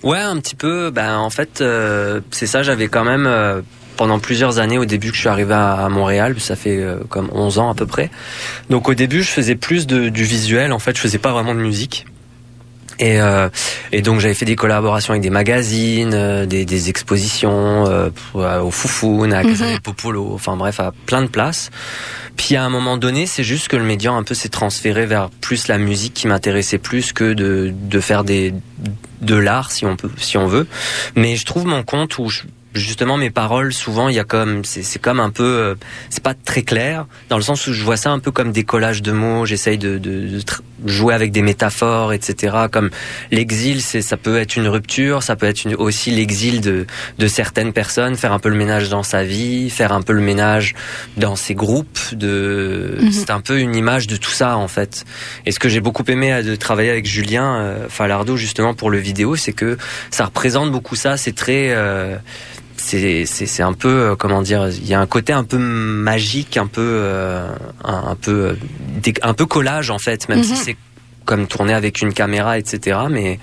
Ouais, 0.04 0.20
un 0.20 0.38
petit 0.40 0.56
peu. 0.56 0.92
Ben 0.92 1.18
en 1.18 1.30
fait, 1.30 1.62
euh, 1.62 2.22
c'est 2.32 2.48
ça. 2.48 2.64
J'avais 2.64 2.88
quand 2.88 3.04
même 3.04 3.26
euh, 3.28 3.62
pendant 3.98 4.20
plusieurs 4.20 4.60
années 4.60 4.78
au 4.78 4.86
début 4.86 5.10
que 5.10 5.16
je 5.16 5.22
suis 5.22 5.30
arrivé 5.30 5.54
à, 5.54 5.74
à 5.86 5.90
Montréal, 5.90 6.36
ça 6.40 6.56
fait 6.56 6.78
euh, 6.78 6.98
comme 7.10 7.30
11 7.32 7.60
ans 7.60 7.70
à 7.72 7.76
peu 7.76 7.86
près. 7.86 8.12
Donc 8.70 8.90
au 8.90 8.94
début, 8.94 9.24
je 9.24 9.30
faisais 9.32 9.56
plus 9.56 9.88
de, 9.88 10.10
du 10.10 10.24
visuel. 10.24 10.74
En 10.74 10.80
fait, 10.80 10.96
je 10.96 11.02
faisais 11.02 11.18
pas 11.18 11.32
vraiment 11.32 11.56
de 11.56 11.60
musique. 11.62 12.06
Et, 13.00 13.20
euh, 13.20 13.50
et 13.92 14.02
donc 14.02 14.20
j'avais 14.20 14.34
fait 14.34 14.46
des 14.46 14.56
collaborations 14.56 15.12
avec 15.12 15.22
des 15.22 15.30
magazines, 15.30 16.14
euh, 16.14 16.46
des, 16.46 16.66
des 16.66 16.90
expositions 16.90 17.86
euh, 17.88 18.10
au 18.62 18.72
Foufoun, 18.72 19.34
à 19.34 19.44
Casa 19.44 19.66
Mhm. 19.66 19.72
del 19.72 19.82
Popolo, 19.82 20.32
enfin 20.34 20.56
bref, 20.56 20.80
à 20.80 20.94
plein 21.06 21.22
de 21.22 21.28
places. 21.28 21.72
Puis 22.38 22.56
à 22.56 22.64
un 22.64 22.70
moment 22.70 22.98
donné, 22.98 23.26
c'est 23.26 23.44
juste 23.44 23.68
que 23.68 23.78
le 23.78 23.84
média 23.84 24.12
un 24.12 24.24
peu 24.24 24.34
s'est 24.34 24.50
transféré 24.50 25.06
vers 25.06 25.30
plus 25.30 25.68
la 25.68 25.78
musique 25.78 26.14
qui 26.14 26.28
m'intéressait 26.28 26.78
plus 26.78 27.14
que 27.14 27.34
de, 27.34 27.74
de 27.74 28.00
faire 28.00 28.24
des 28.24 28.54
de 29.22 29.36
l'art 29.36 29.72
si 29.72 29.86
on 29.86 29.96
peut 29.96 30.12
si 30.18 30.38
on 30.38 30.48
veut. 30.48 30.68
Mais 31.16 31.36
je 31.36 31.46
trouve 31.46 31.66
mon 31.66 31.84
compte 31.84 32.18
où 32.20 32.30
je, 32.30 32.42
justement 32.76 33.18
mes 33.18 33.30
paroles 33.30 33.74
souvent 33.74 34.10
il 34.10 34.16
y 34.16 34.20
a 34.20 34.24
comme 34.24 34.64
c'est 34.66 34.84
c'est 34.84 35.00
comme 35.00 35.20
un 35.20 35.30
peu 35.30 35.44
euh, 35.44 35.76
c'est 36.10 36.24
pas 36.24 36.34
très 36.34 36.62
clair 36.62 37.06
dans 37.30 37.38
le 37.38 37.44
sens 37.44 37.66
où 37.68 37.74
je 37.74 37.84
vois 37.84 37.98
ça 37.98 38.12
un 38.12 38.20
peu 38.20 38.32
comme 38.32 38.52
des 38.52 38.64
collages 38.64 39.02
de 39.02 39.12
mots 39.12 39.46
j'essaye 39.46 39.78
de, 39.78 39.98
de, 39.98 40.28
de 40.28 40.42
jouer 40.86 41.14
avec 41.14 41.32
des 41.32 41.42
métaphores 41.42 42.14
etc 42.14 42.68
comme 42.72 42.90
l'exil 43.32 43.82
c'est 43.82 44.02
ça 44.02 44.18
peut 44.18 44.38
être 44.38 44.56
une 44.56 44.68
rupture 44.68 45.24
ça 45.24 45.36
peut 45.36 45.46
être 45.46 45.66
une, 45.66 45.76
aussi 45.76 46.12
l'exil 46.12 46.62
de 46.62 46.86
de 47.18 47.28
certaines 47.28 47.74
personnes 47.74 48.16
faire 48.16 48.34
un 48.34 48.40
peu 48.40 48.50
le 48.50 48.56
ménage 48.56 48.90
dans 48.90 49.04
sa 49.04 49.24
vie 49.24 49.70
faire 49.70 49.92
un 49.92 50.02
peu 50.02 50.14
le 50.14 50.22
ménage 50.22 50.76
dans 51.18 51.36
ses 51.36 51.56
groupes 51.56 52.00
de 52.14 52.98
Mhm. 53.02 53.12
c'est 53.12 53.30
un 53.30 53.42
peu 53.42 53.60
une 53.60 53.76
image 53.76 54.08
de 54.08 54.16
tout 54.16 54.32
ça 54.32 54.58
en 54.58 54.68
fait 54.68 55.06
et 55.46 55.52
ce 55.52 55.60
que 55.60 55.70
j'ai 55.70 55.80
beaucoup 55.82 56.04
aimé 56.08 56.34
euh, 56.34 56.44
de 56.44 56.56
travailler 56.56 56.90
avec 56.90 57.06
Julien 57.06 57.56
euh, 57.56 57.90
Falardeau 57.90 58.38
justement 58.38 58.74
pour 58.74 58.90
le 58.90 58.98
vidéo 58.98 59.36
c'est 59.36 59.54
que 59.54 59.78
ça 60.12 60.26
représente 60.26 60.72
beaucoup 60.72 60.96
ça 60.96 61.18
c'est 61.18 61.36
très 61.36 61.70
euh, 61.70 62.16
c'est 62.88 63.26
c'est 63.26 63.46
c'est 63.48 63.64
un 63.64 63.74
peu 63.74 63.90
euh, 64.12 64.16
comment 64.16 64.42
dire 64.42 64.68
il 64.70 64.88
y 64.88 64.94
a 64.94 65.00
un 65.00 65.08
côté 65.08 65.34
un 65.34 65.44
peu 65.44 65.58
magique 65.58 66.58
un 66.58 66.68
peu 66.68 66.82
euh, 66.84 67.48
un, 67.84 68.10
un 68.12 68.16
peu 68.16 68.32
euh, 68.50 69.12
un 69.24 69.34
peu 69.34 69.46
collage 69.46 69.90
en 69.90 69.98
fait 70.00 70.30
même 70.30 70.44
si 70.44 70.52
Mhm. 70.52 70.58
c'est 70.64 70.78
comme 71.26 71.48
tourner 71.48 71.74
avec 71.74 72.02
une 72.02 72.14
caméra 72.14 72.60
etc 72.60 73.00
mais 73.10 73.40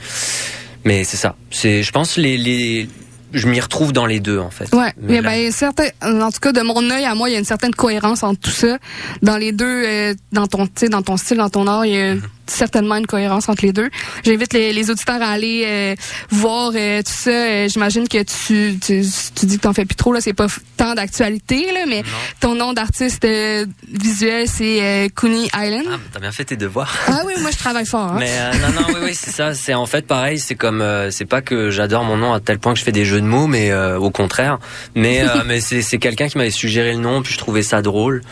mais 0.84 1.04
c'est 1.04 1.16
ça 1.16 1.34
c'est 1.50 1.82
je 1.82 1.90
pense 1.92 2.16
les 2.16 2.36
les 2.38 2.88
je 3.32 3.48
m'y 3.48 3.58
retrouve 3.60 3.92
dans 3.94 4.04
les 4.06 4.20
deux 4.20 4.38
en 4.38 4.50
fait 4.50 4.68
Ouais, 4.74 4.92
Mais 5.00 5.22
là- 5.22 5.30
ben 5.30 5.50
certain, 5.50 5.86
en 6.02 6.30
tout 6.30 6.38
cas 6.40 6.52
de 6.52 6.60
mon 6.60 6.90
œil 6.90 7.06
à 7.06 7.14
moi, 7.14 7.30
il 7.30 7.32
y 7.32 7.36
a 7.36 7.38
une 7.38 7.46
certaine 7.46 7.74
cohérence 7.74 8.22
entre 8.22 8.40
tout 8.40 8.50
ça. 8.50 8.76
Dans 9.22 9.38
les 9.38 9.52
deux, 9.52 9.64
euh, 9.86 10.14
dans 10.32 10.46
ton, 10.46 10.68
dans 10.90 11.00
ton 11.00 11.16
style, 11.16 11.38
dans 11.38 11.48
ton 11.48 11.66
art, 11.66 11.86
il 11.86 11.94
y 11.94 11.98
a 11.98 12.14
Mhm. 12.16 12.20
Certainement 12.46 12.96
une 12.96 13.06
cohérence 13.06 13.48
entre 13.48 13.64
les 13.64 13.72
deux. 13.72 13.88
J'invite 14.24 14.52
les, 14.52 14.72
les 14.72 14.90
auditeurs 14.90 15.22
à 15.22 15.26
aller 15.28 15.64
euh, 15.66 15.94
voir 16.30 16.72
euh, 16.74 16.98
tout 17.02 17.12
ça. 17.12 17.30
Euh, 17.30 17.68
J'imagine 17.68 18.08
que 18.08 18.22
tu, 18.22 18.78
tu, 18.78 19.02
tu 19.34 19.46
dis 19.46 19.56
que 19.58 19.62
t'en 19.62 19.72
fais 19.72 19.84
plus 19.84 19.94
trop 19.96 20.12
là, 20.12 20.20
c'est 20.20 20.32
pas 20.32 20.46
tant 20.76 20.94
d'actualité 20.94 21.66
là, 21.72 21.84
mais 21.88 22.02
Non. 22.02 22.08
ton 22.40 22.54
nom 22.54 22.72
d'artiste 22.72 23.24
euh, 23.24 23.66
visuel 23.90 24.46
c'est 24.48 25.10
Cooney 25.14 25.48
Island. 25.54 25.84
ah, 25.90 25.96
t'as 26.12 26.20
bien 26.20 26.32
fait 26.32 26.44
tes 26.44 26.56
devoirs 26.56 26.92
Ah 27.06 27.20
oui, 27.26 27.32
moi 27.40 27.50
je 27.50 27.58
travaille 27.58 27.86
fort. 27.86 28.12
Hein. 28.12 28.16
Mais 28.18 28.36
non, 28.58 28.80
non, 28.80 28.86
oui, 28.88 29.00
oui, 29.04 29.14
c'est 29.14 29.30
ça. 29.30 29.54
C'est 29.54 29.74
en 29.74 29.86
fait 29.86 30.06
pareil. 30.06 30.38
C'est 30.38 30.54
comme, 30.54 30.84
c'est 31.10 31.24
pas 31.24 31.40
que 31.42 31.70
j'adore 31.70 32.04
mon 32.04 32.16
nom 32.16 32.32
à 32.32 32.40
tel 32.40 32.58
point 32.58 32.72
que 32.72 32.78
je 32.78 32.84
fais 32.84 32.92
des 32.92 33.04
jeux 33.04 33.20
de 33.20 33.26
mots, 33.26 33.46
mais 33.46 33.72
au 33.74 34.10
contraire. 34.10 34.58
Mais 34.94 35.24
mais 35.46 35.60
c'est 35.60 35.98
quelqu'un 35.98 36.28
qui 36.28 36.38
m'avait 36.38 36.50
suggéré 36.50 36.92
le 36.92 36.98
nom, 36.98 37.22
puis 37.22 37.32
je 37.32 37.38
trouvais 37.38 37.62
ça 37.62 37.82
drôle. 37.82 38.22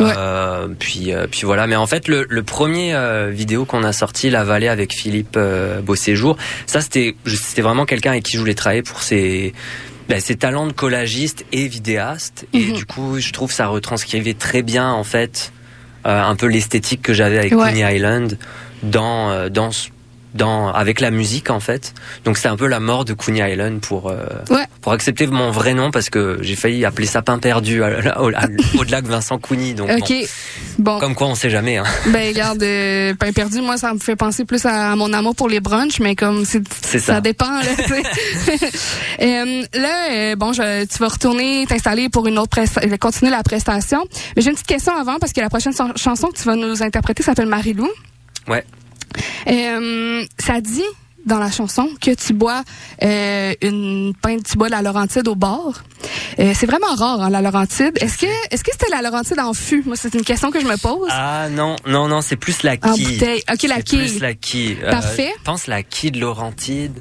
Ouais. 0.00 0.12
Puis 0.78 1.12
puis 1.30 1.40
voilà. 1.44 1.66
Mais 1.66 1.76
en 1.76 1.86
fait, 1.86 2.08
le, 2.08 2.26
le 2.28 2.42
premier 2.42 2.94
euh, 2.94 3.30
vidéo 3.60 3.64
qu'on 3.66 3.84
a 3.84 3.92
sorti, 3.92 4.30
La 4.30 4.44
Vallée 4.44 4.68
avec 4.68 4.92
Philippe 4.94 5.36
euh, 5.36 5.80
Beauséjour, 5.82 6.36
ça 6.66 6.80
c'était 6.80 7.14
vraiment 7.58 7.84
quelqu'un 7.86 8.10
avec 8.12 8.24
qui 8.24 8.32
je 8.34 8.38
voulais 8.38 8.54
travailler 8.54 8.82
pour 8.82 9.02
ses 9.02 9.52
ben, 10.08 10.18
ses 10.20 10.34
talents 10.36 10.66
de 10.66 10.72
collagiste 10.72 11.44
et 11.52 11.68
vidéaste. 11.68 12.44
Et 12.52 12.66
Mhm. 12.66 12.72
du 12.72 12.84
coup, 12.84 13.20
je 13.20 13.30
trouve 13.32 13.52
ça 13.52 13.68
retranscrivait 13.68 14.34
très 14.34 14.62
bien 14.62 14.90
en 14.90 15.04
fait 15.04 15.52
euh, 16.06 16.22
un 16.22 16.34
peu 16.34 16.46
l'esthétique 16.46 17.02
que 17.02 17.12
j'avais 17.14 17.38
avec 17.38 17.52
Ouais. 17.52 17.70
Coney 17.72 17.94
Island 17.96 18.38
dans 18.82 19.30
euh, 19.30 19.48
dans 19.50 19.70
ce- 19.70 19.88
dans 20.34 20.72
avec 20.72 21.00
la 21.00 21.10
musique 21.10 21.50
en 21.50 21.60
fait. 21.60 21.94
Donc 22.24 22.38
c'est 22.38 22.48
un 22.48 22.56
peu 22.56 22.66
la 22.66 22.80
mort 22.80 23.04
de 23.04 23.12
Coney 23.14 23.52
Island 23.52 23.80
pour 23.80 24.10
euh, 24.10 24.24
Ouais. 24.50 24.64
pour 24.80 24.92
accepter 24.92 25.26
mon 25.26 25.50
vrai 25.50 25.74
nom 25.74 25.90
parce 25.90 26.10
que 26.10 26.38
j'ai 26.40 26.56
failli 26.56 26.84
appeler 26.84 27.06
ça 27.06 27.22
pain 27.22 27.38
perdu 27.38 27.82
au-delà 28.18 29.02
que 29.02 29.06
Vincent 29.08 29.38
Cooney. 29.38 29.74
Donc 29.74 29.90
Ok, 29.90 30.12
bon. 30.78 30.92
bon, 30.94 31.00
comme 31.00 31.14
quoi 31.14 31.26
on 31.28 31.34
sait 31.34 31.50
jamais. 31.50 31.78
Hein. 31.78 31.84
Ben 32.08 32.28
regarde, 32.28 32.62
euh, 32.62 33.14
pain 33.14 33.32
perdu, 33.32 33.60
moi 33.60 33.76
ça 33.76 33.92
me 33.94 33.98
fait 33.98 34.16
penser 34.16 34.44
plus 34.44 34.64
à, 34.66 34.94
mon 34.96 35.12
amour 35.12 35.34
pour 35.34 35.48
les 35.48 35.60
brunchs, 35.60 36.00
mais 36.00 36.14
comme 36.16 36.44
c'est 36.44 36.62
ça. 36.98 37.14
ça. 37.14 37.20
dépend 37.20 37.50
là. 37.50 37.62
Euh, 39.20 39.62
là, 39.74 40.10
euh, 40.10 40.36
bon, 40.36 40.52
je, 40.52 40.84
tu 40.86 40.98
vas 40.98 41.08
retourner 41.08 41.66
t'installer 41.68 42.08
pour 42.08 42.26
une 42.26 42.38
autre 42.38 42.58
continuer 42.98 43.30
la 43.30 43.42
prestation. 43.42 44.04
Mais 44.34 44.42
j'ai 44.42 44.48
une 44.48 44.54
petite 44.54 44.66
question 44.66 44.96
avant 44.96 45.18
parce 45.18 45.32
que 45.32 45.40
la 45.40 45.50
prochaine 45.50 45.74
chan- 45.74 45.92
chanson 45.96 46.28
que 46.28 46.38
tu 46.38 46.44
vas 46.44 46.56
nous 46.56 46.82
interpréter 46.82 47.22
s'appelle 47.22 47.46
Marilou. 47.46 47.88
Ouais. 48.48 48.64
Euh, 49.48 50.24
ça 50.38 50.60
dit 50.60 50.82
dans 51.26 51.38
la 51.38 51.50
chanson 51.50 51.88
que 52.00 52.14
tu 52.14 52.32
bois 52.32 52.62
euh, 53.02 53.52
une 53.62 54.14
pinte, 54.20 54.44
tu 54.50 54.56
bois 54.56 54.68
de 54.68 54.72
la 54.72 54.82
Laurentide 54.82 55.28
au 55.28 55.34
bord. 55.34 55.74
Euh, 56.38 56.52
c'est 56.54 56.66
vraiment 56.66 56.94
rare, 56.94 57.22
hein, 57.22 57.30
la 57.30 57.42
Laurentide. 57.42 57.92
Est-ce 58.00 58.18
que, 58.18 58.26
est-ce 58.50 58.64
que 58.64 58.70
c'était 58.72 58.90
la 58.90 59.02
Laurentide 59.02 59.38
en 59.38 59.52
fût? 59.52 59.82
Moi, 59.84 59.96
c'est 59.96 60.14
une 60.14 60.24
question 60.24 60.50
que 60.50 60.60
je 60.60 60.66
me 60.66 60.76
pose. 60.76 61.08
Ah 61.10 61.48
non 61.50 61.76
non 61.86 62.08
non 62.08 62.22
c'est 62.22 62.36
plus 62.36 62.62
la 62.62 62.76
en 62.82 62.94
quille. 62.94 63.04
bouteille. 63.04 63.42
Ok, 63.52 63.62
la 63.64 63.82
quille. 63.82 63.98
plus 63.98 64.20
la 64.20 64.34
quille. 64.34 64.76
Parfait. 64.90 65.32
je 65.38 65.42
pense 65.44 65.66
la 65.66 65.82
quille 65.82 66.10
de 66.12 66.20
Laurentide. 66.20 66.98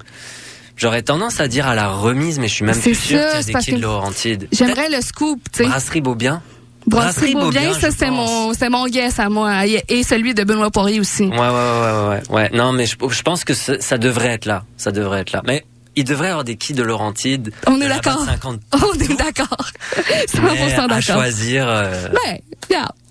J'aurais 0.76 1.02
tendance 1.02 1.42
à 1.42 1.48
dire 1.50 1.68
à 1.68 1.76
la 1.76 1.90
remise, 1.90 2.40
mais 2.40 2.48
je 2.48 2.54
suis 2.54 2.66
même 2.66 2.80
plus 2.80 2.96
sûr 2.96 3.08
qu'il 3.08 3.18
y 3.18 3.20
a 3.20 3.42
c'est 3.42 3.54
des 3.54 3.60
quilles 3.60 3.76
de 3.76 3.82
Laurentide. 3.82 4.48
J'aimerais 4.52 4.90
le 4.90 5.02
scoop, 5.02 5.42
tu 5.52 5.64
sais. 5.64 5.70
Brasserie 5.70 6.00
Beaubien. 6.02 6.42
Brasserie 6.88 7.34
Beaubien, 7.34 7.74
ça 7.74 7.92
c'est 7.92 8.10
mon, 8.10 8.54
c'est 8.54 8.70
mon 8.70 8.86
guess 8.88 9.20
à 9.20 9.30
moi 9.30 9.66
et 9.68 10.04
celui 10.04 10.34
de 10.34 10.44
Benoît 10.44 10.72
Poirier 10.72 11.00
aussi. 11.00 11.24
Ouais, 11.24 11.38
ouais, 11.38 11.38
ouais, 11.38 12.08
ouais, 12.10 12.22
ouais. 12.30 12.50
Non, 12.54 12.72
mais 12.72 12.86
je, 12.86 12.96
je 13.10 13.22
pense 13.22 13.44
que 13.44 13.54
ça, 13.54 13.98
devrait 13.98 14.30
être 14.30 14.46
là. 14.46 14.64
Ça 14.78 14.92
devrait 14.92 15.22
être 15.22 15.32
là. 15.32 15.42
Mais 15.46 15.66
il 15.96 16.04
devrait 16.04 16.28
y 16.28 16.32
avoir 16.32 16.46
des 16.46 16.56
quilles 16.56 16.76
de 16.76 16.84
Laurentide. 16.84 17.52
On 17.68 17.80
est 17.82 17.88
d'accord. 17.88 18.18
base 18.18 18.26
50. 18.28 18.60
On 18.74 18.94
est 19.00 19.18
d'accord. 19.18 19.58
100% 20.28 20.42
Mais 20.42 20.74
à 20.74 20.88
d'accord. 20.88 21.02
choisir. 21.02 21.68
euh, 21.68 22.08
Ben. 22.26 22.40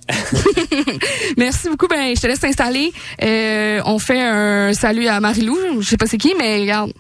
Merci 1.37 1.68
beaucoup. 1.68 1.87
Ben, 1.87 2.14
je 2.16 2.20
te 2.20 2.26
laisse 2.26 2.40
t'installer. 2.40 2.92
Euh, 3.22 3.81
on 3.85 3.98
fait 3.98 4.20
un 4.22 4.72
salut 4.72 5.07
à 5.07 5.20
Marilou. 5.20 5.59
Je 5.81 5.88
sais 5.88 5.96
pas 5.96 6.07
c'est 6.07 6.16
qui, 6.16 6.35
mais 6.38 6.61
regarde. 6.61 6.92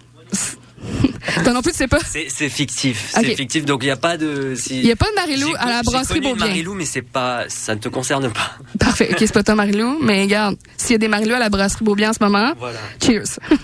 Toi 1.44 1.52
non 1.52 1.62
plus, 1.62 1.72
tu 1.72 1.78
sais 1.78 1.88
pas. 1.88 1.98
C'est 2.04 2.48
fictif, 2.48 3.10
c'est 3.14 3.34
fictif. 3.34 3.64
Donc 3.64 3.82
il 3.82 3.86
n'y 3.86 3.90
a 3.92 3.96
pas 3.96 4.16
de. 4.16 4.54
Si, 4.56 4.78
Il 4.80 4.86
y 4.86 4.92
a 4.92 4.96
pas 4.96 5.06
de 5.10 5.14
Marilou 5.14 5.48
à 5.58 5.66
la 5.66 5.82
brasserie 5.82 6.20
Beaubien. 6.20 6.46
Marilou, 6.46 6.74
mais 6.74 6.84
c'est 6.84 7.02
pas, 7.02 7.44
ça 7.48 7.74
ne 7.74 7.80
te 7.80 7.88
concerne 7.88 8.30
pas. 8.30 8.56
Parfait. 8.78 9.08
Ok, 9.10 9.16
c'est 9.20 9.32
pas 9.32 9.42
toi 9.42 9.54
Marilou, 9.54 9.98
mais 10.02 10.22
regarde, 10.22 10.56
s'il 10.76 10.92
y 10.92 10.94
a 10.94 10.98
des 10.98 11.08
Marilou 11.08 11.34
à 11.34 11.38
la 11.38 11.48
brasserie 11.50 11.84
Beaubien 11.84 12.10
en 12.10 12.12
ce 12.12 12.22
moment, 12.22 12.52
Voilà. 12.58 12.78
cheers. 13.02 13.38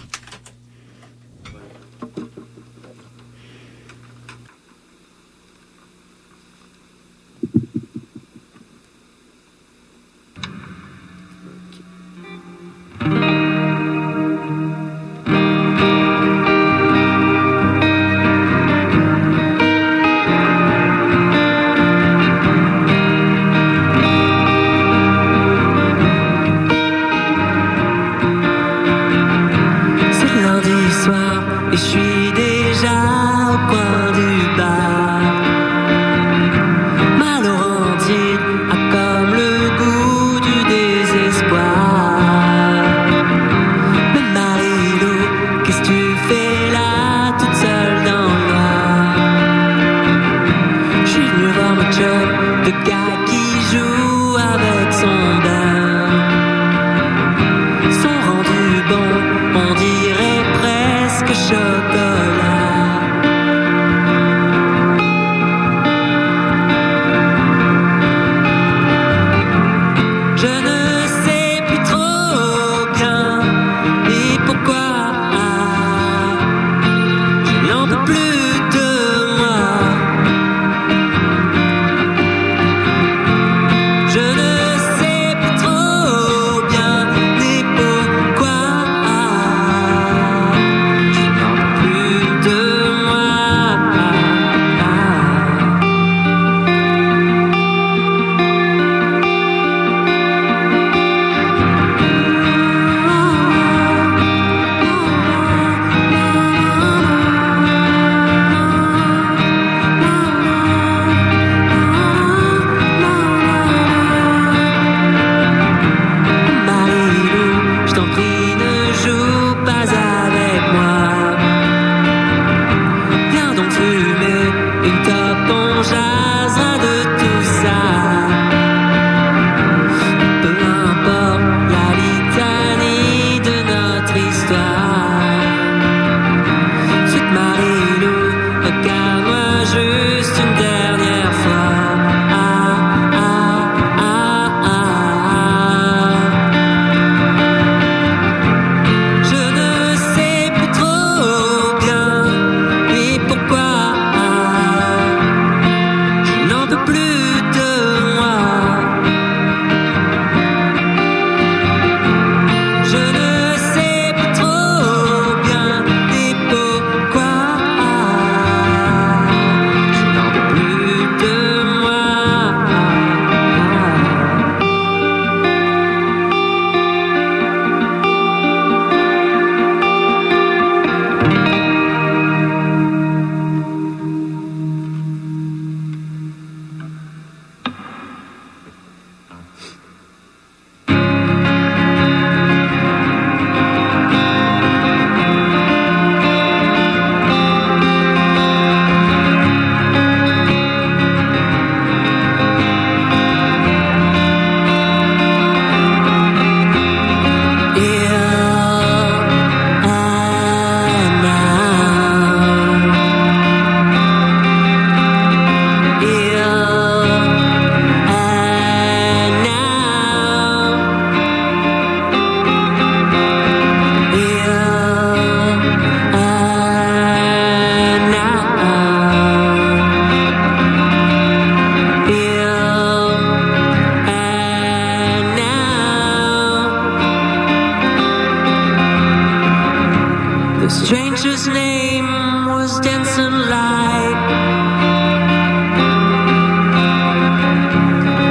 The 240.64 240.70
stranger's 240.70 241.46
name 241.46 242.06
was 242.46 242.80
Denson 242.80 243.32
Light. 243.50 244.16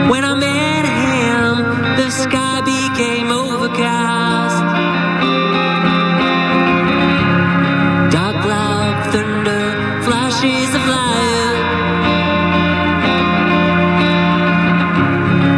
When 0.10 0.26
I 0.26 0.34
met 0.34 0.86
him, 1.06 1.58
the 1.96 2.10
sky 2.10 2.62
became 2.62 3.30
overcast. 3.30 4.64
Dark 8.12 8.42
cloud, 8.42 9.14
thunder, 9.14 10.02
flashes 10.04 10.74
of 10.74 10.84
light. 10.98 11.60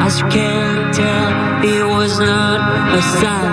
As 0.06 0.20
you 0.20 0.28
can 0.28 0.92
tell, 0.94 1.64
it 1.64 1.86
was 1.88 2.20
not 2.20 2.60
a 2.98 3.02
silent 3.02 3.45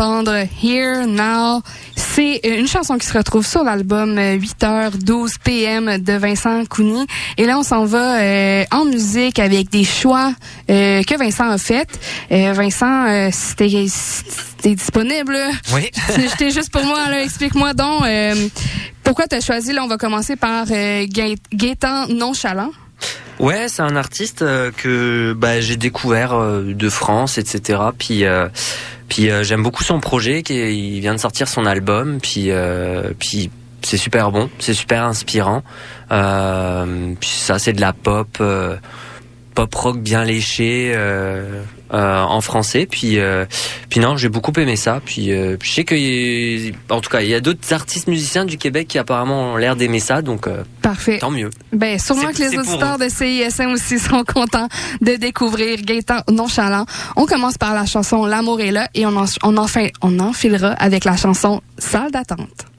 d'entendre 0.00 0.46
Here 0.62 1.06
Now. 1.06 1.60
C'est 1.94 2.40
une 2.44 2.66
chanson 2.66 2.96
qui 2.96 3.06
se 3.06 3.12
retrouve 3.16 3.46
sur 3.46 3.62
l'album 3.64 4.16
8h12 4.18 5.34
PM 5.44 5.98
de 5.98 6.14
Vincent 6.14 6.64
Cougny. 6.64 7.06
Et 7.36 7.44
là, 7.44 7.58
on 7.58 7.62
s'en 7.62 7.84
va 7.84 8.18
euh, 8.20 8.64
en 8.70 8.86
musique 8.86 9.38
avec 9.38 9.68
des 9.68 9.84
choix 9.84 10.32
euh, 10.70 11.02
que 11.02 11.18
Vincent 11.18 11.50
a 11.50 11.58
fait. 11.58 11.86
Euh, 12.32 12.52
Vincent, 12.54 13.06
euh, 13.08 13.28
si 13.30 13.56
t'es 13.56 13.68
si 13.88 14.22
t'es 14.62 14.74
disponible, 14.74 15.36
Oui. 15.74 15.90
j'étais 16.16 16.50
juste 16.50 16.72
pour 16.72 16.84
moi. 16.84 17.10
là. 17.10 17.22
Explique-moi 17.22 17.74
donc 17.74 18.02
euh, 18.04 18.34
pourquoi 19.04 19.26
tu 19.26 19.36
as 19.36 19.40
choisi. 19.42 19.74
Là, 19.74 19.84
on 19.84 19.88
va 19.88 19.98
commencer 19.98 20.36
par 20.36 20.64
euh, 20.70 21.04
Gaé- 21.06 21.36
Gaétan 21.52 22.06
Nonchalant. 22.08 22.70
Ouais, 23.38 23.68
c'est 23.68 23.80
un 23.80 23.96
artiste 23.96 24.42
euh, 24.42 24.70
que 24.70 25.32
bah, 25.34 25.62
j'ai 25.62 25.76
découvert 25.76 26.34
euh, 26.34 26.74
de 26.74 26.88
France, 26.90 27.38
etc. 27.38 27.80
Puis, 27.98 28.24
euh, 28.26 28.48
puis 29.10 29.28
euh, 29.28 29.42
j'aime 29.42 29.62
beaucoup 29.62 29.82
son 29.82 30.00
projet. 30.00 30.42
Qui 30.42 30.54
il 30.54 31.00
vient 31.00 31.14
de 31.14 31.20
sortir 31.20 31.48
son 31.48 31.66
album. 31.66 32.20
Puis, 32.22 32.50
euh, 32.50 33.10
puis 33.18 33.50
c'est 33.82 33.98
super 33.98 34.30
bon, 34.30 34.48
c'est 34.58 34.72
super 34.72 35.04
inspirant. 35.04 35.62
Euh, 36.12 37.12
puis 37.20 37.28
ça, 37.28 37.58
c'est 37.58 37.74
de 37.74 37.80
la 37.82 37.92
pop, 37.92 38.42
pop 39.54 39.74
rock 39.74 39.98
bien 39.98 40.24
léché 40.24 40.92
euh, 40.94 41.62
euh, 41.92 42.20
en 42.22 42.40
français. 42.40 42.86
Puis, 42.86 43.18
euh, 43.18 43.44
puis 43.88 44.00
non, 44.00 44.16
j'ai 44.16 44.28
beaucoup 44.28 44.52
aimé 44.58 44.76
ça. 44.76 45.00
Puis, 45.04 45.32
euh, 45.32 45.56
je 45.62 45.70
sais 45.70 45.84
que, 45.84 46.70
en 46.92 47.00
tout 47.00 47.10
cas, 47.10 47.20
il 47.20 47.28
y 47.28 47.34
a 47.34 47.40
d'autres 47.40 47.72
artistes 47.72 48.06
musiciens 48.06 48.44
du 48.44 48.58
Québec 48.58 48.88
qui 48.88 48.98
apparemment 48.98 49.52
ont 49.52 49.56
l'air 49.56 49.76
d'aimer 49.76 50.00
ça. 50.00 50.22
Donc, 50.22 50.46
euh, 50.46 50.62
Parfait. 50.82 51.18
tant 51.18 51.30
mieux. 51.30 51.50
Ben, 51.72 51.98
sûrement 51.98 52.32
que 52.32 52.38
les 52.38 52.56
auditeurs 52.58 52.98
de 52.98 53.08
CISM 53.08 53.72
aussi 53.72 53.98
sont 53.98 54.24
contents 54.24 54.68
de 55.00 55.16
découvrir 55.16 55.82
Gaëtan 55.82 56.22
Nonchalant. 56.30 56.86
On 57.16 57.26
commence 57.26 57.58
par 57.58 57.74
la 57.74 57.86
chanson 57.86 58.24
L'amour 58.24 58.60
est 58.60 58.70
là 58.70 58.88
et 58.94 59.06
on, 59.06 59.16
en, 59.16 59.24
on, 59.42 59.56
enfin, 59.56 59.88
on 60.02 60.18
enfilera 60.20 60.72
avec 60.72 61.04
la 61.04 61.16
chanson 61.16 61.60
Salle 61.78 62.10
d'attente. 62.12 62.69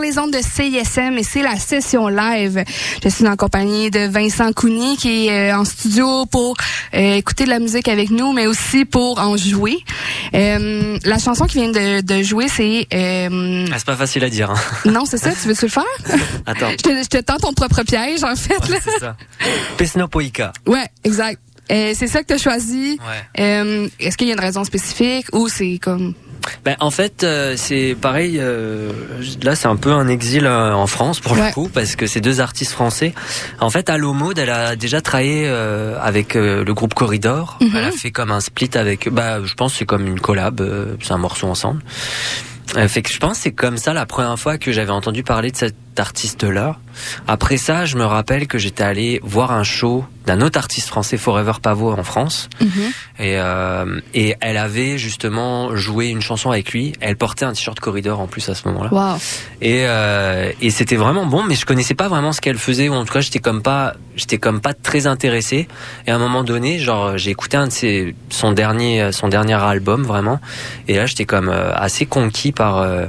Sur 0.00 0.08
les 0.08 0.18
ondes 0.18 0.32
de 0.32 0.40
CISM 0.40 1.18
et 1.18 1.22
c'est 1.22 1.42
la 1.42 1.56
session 1.56 2.08
live. 2.08 2.64
Je 3.02 3.08
suis 3.08 3.26
en 3.28 3.36
compagnie 3.36 3.90
de 3.90 4.06
Vincent 4.08 4.52
Cougny 4.52 4.96
qui 4.96 5.26
est 5.28 5.50
euh, 5.52 5.58
en 5.58 5.64
studio 5.64 6.24
pour 6.26 6.56
euh, 6.94 7.14
écouter 7.16 7.44
de 7.44 7.50
la 7.50 7.58
musique 7.58 7.86
avec 7.88 8.10
nous, 8.10 8.32
mais 8.32 8.46
aussi 8.46 8.84
pour 8.84 9.18
en 9.18 9.36
jouer. 9.36 9.78
Euh, 10.34 10.96
la 11.04 11.18
chanson 11.18 11.44
qui 11.46 11.58
vient 11.58 11.70
de, 11.70 12.00
de 12.00 12.22
jouer, 12.22 12.48
c'est... 12.48 12.86
Ah, 12.92 13.76
c'est 13.76 13.84
pas 13.86 13.96
facile 13.96 14.24
à 14.24 14.30
dire. 14.30 14.50
hein. 14.50 14.54
non, 14.90 15.04
c'est 15.04 15.18
ça, 15.18 15.32
tu 15.32 15.48
veux-tu 15.48 15.66
le 15.66 15.70
faire? 15.70 15.84
Attends. 16.46 16.70
je, 16.70 16.76
te, 16.76 16.88
je 17.02 17.08
te 17.08 17.18
tends 17.18 17.36
ton 17.38 17.52
propre 17.52 17.82
piège, 17.82 18.24
en 18.24 18.36
fait. 18.36 18.56
Ouais, 18.70 18.78
c'est 18.82 19.00
ça. 19.00 19.16
Pesnopoïka. 19.76 20.52
Ouais, 20.66 20.86
exact. 21.04 21.40
C'est 21.68 22.06
ça 22.08 22.22
que 22.22 22.26
tu 22.28 22.34
as 22.34 22.38
choisi. 22.38 22.98
Ouais. 23.36 23.88
Est-ce 24.00 24.16
qu'il 24.16 24.28
y 24.28 24.30
a 24.30 24.34
une 24.34 24.40
raison 24.40 24.64
spécifique 24.64 25.26
ou 25.32 25.48
c'est 25.48 25.78
comme... 25.80 26.14
Ben, 26.64 26.76
en 26.80 26.90
fait, 26.90 27.24
euh, 27.24 27.54
c'est 27.56 27.96
pareil. 28.00 28.38
euh, 28.38 28.90
là, 29.42 29.54
c'est 29.56 29.68
un 29.68 29.76
peu 29.76 29.92
un 29.92 30.08
exil 30.08 30.46
euh, 30.46 30.72
en 30.72 30.86
France 30.86 31.20
pour 31.20 31.32
Ouais. 31.32 31.48
le 31.48 31.52
coup, 31.52 31.68
parce 31.72 31.96
que 31.96 32.06
c'est 32.06 32.20
deux 32.20 32.40
artistes 32.40 32.72
français. 32.72 33.14
En 33.60 33.70
fait, 33.70 33.88
Allo 33.90 34.12
Mode, 34.12 34.38
elle 34.38 34.50
a 34.50 34.76
déjà 34.76 35.00
travaillé 35.00 35.44
euh, 35.46 35.96
avec 36.00 36.36
euh, 36.36 36.64
le 36.64 36.74
groupe 36.74 36.94
Corridor. 36.94 37.58
Mhm. 37.60 37.70
Elle 37.74 37.84
a 37.84 37.92
fait 37.92 38.10
comme 38.10 38.30
un 38.30 38.40
split 38.40 38.70
avec. 38.74 39.08
Bah, 39.08 39.38
je 39.44 39.54
pense 39.54 39.72
que 39.72 39.78
c'est 39.78 39.86
comme 39.86 40.06
une 40.06 40.20
collab. 40.20 40.60
euh, 40.60 40.96
c'est 41.02 41.12
un 41.12 41.18
morceau 41.18 41.46
ensemble. 41.48 41.82
Fait 42.86 43.02
que 43.02 43.12
je 43.12 43.18
pense 43.18 43.32
que 43.38 43.42
c'est 43.42 43.50
comme 43.52 43.78
ça 43.78 43.92
la 43.92 44.06
première 44.06 44.38
fois 44.38 44.56
que 44.56 44.70
j'avais 44.70 44.92
entendu 44.92 45.24
parler 45.24 45.50
de 45.50 45.56
cet 45.56 45.74
artiste-là. 45.98 46.76
Après 47.26 47.56
ça, 47.56 47.84
je 47.84 47.96
me 47.96 48.04
rappelle 48.04 48.46
que 48.46 48.58
j'étais 48.58 48.82
allé 48.82 49.20
voir 49.22 49.52
un 49.52 49.64
show 49.64 50.04
d'un 50.26 50.40
autre 50.42 50.58
artiste 50.58 50.88
français, 50.88 51.16
Forever 51.16 51.52
Pavot, 51.62 51.92
en 51.92 52.02
France. 52.04 52.48
Et, 53.18 53.36
euh, 53.38 54.00
et 54.14 54.36
elle 54.40 54.56
avait 54.58 54.98
justement 54.98 55.74
joué 55.76 56.08
une 56.08 56.20
chanson 56.20 56.50
avec 56.50 56.72
lui. 56.72 56.92
Elle 57.00 57.16
portait 57.16 57.44
un 57.44 57.52
t-shirt 57.52 57.80
Corridor 57.80 58.20
en 58.20 58.26
plus 58.26 58.48
à 58.48 58.54
ce 58.54 58.68
moment-là. 58.68 58.90
Wow. 58.92 59.18
Et, 59.62 59.84
euh, 59.86 60.52
et 60.60 60.70
c'était 60.70 60.96
vraiment 60.96 61.26
bon, 61.26 61.42
mais 61.42 61.54
je 61.54 61.64
connaissais 61.66 61.94
pas 61.94 62.08
vraiment 62.08 62.32
ce 62.32 62.40
qu'elle 62.40 62.58
faisait. 62.58 62.88
Ou 62.88 62.94
en 62.94 63.04
tout 63.04 63.12
cas, 63.12 63.20
j'étais 63.20 63.38
comme 63.40 63.62
pas, 63.62 63.94
j'étais 64.14 64.38
comme 64.38 64.60
pas 64.60 64.74
très 64.74 65.06
intéressé. 65.06 65.68
Et 66.06 66.10
à 66.10 66.16
un 66.16 66.18
moment 66.18 66.44
donné, 66.44 66.78
genre, 66.78 67.16
j'ai 67.16 67.30
écouté 67.30 67.56
un 67.56 67.66
de 67.68 67.72
ses, 67.72 68.14
son 68.28 68.52
dernier, 68.52 69.10
son 69.12 69.28
dernier 69.28 69.54
album 69.54 70.02
vraiment. 70.02 70.38
Et 70.86 70.96
là, 70.96 71.06
j'étais 71.06 71.24
comme 71.24 71.48
euh, 71.48 71.72
assez 71.74 72.06
conquis 72.06 72.52
par. 72.52 72.78
euh, 72.78 73.06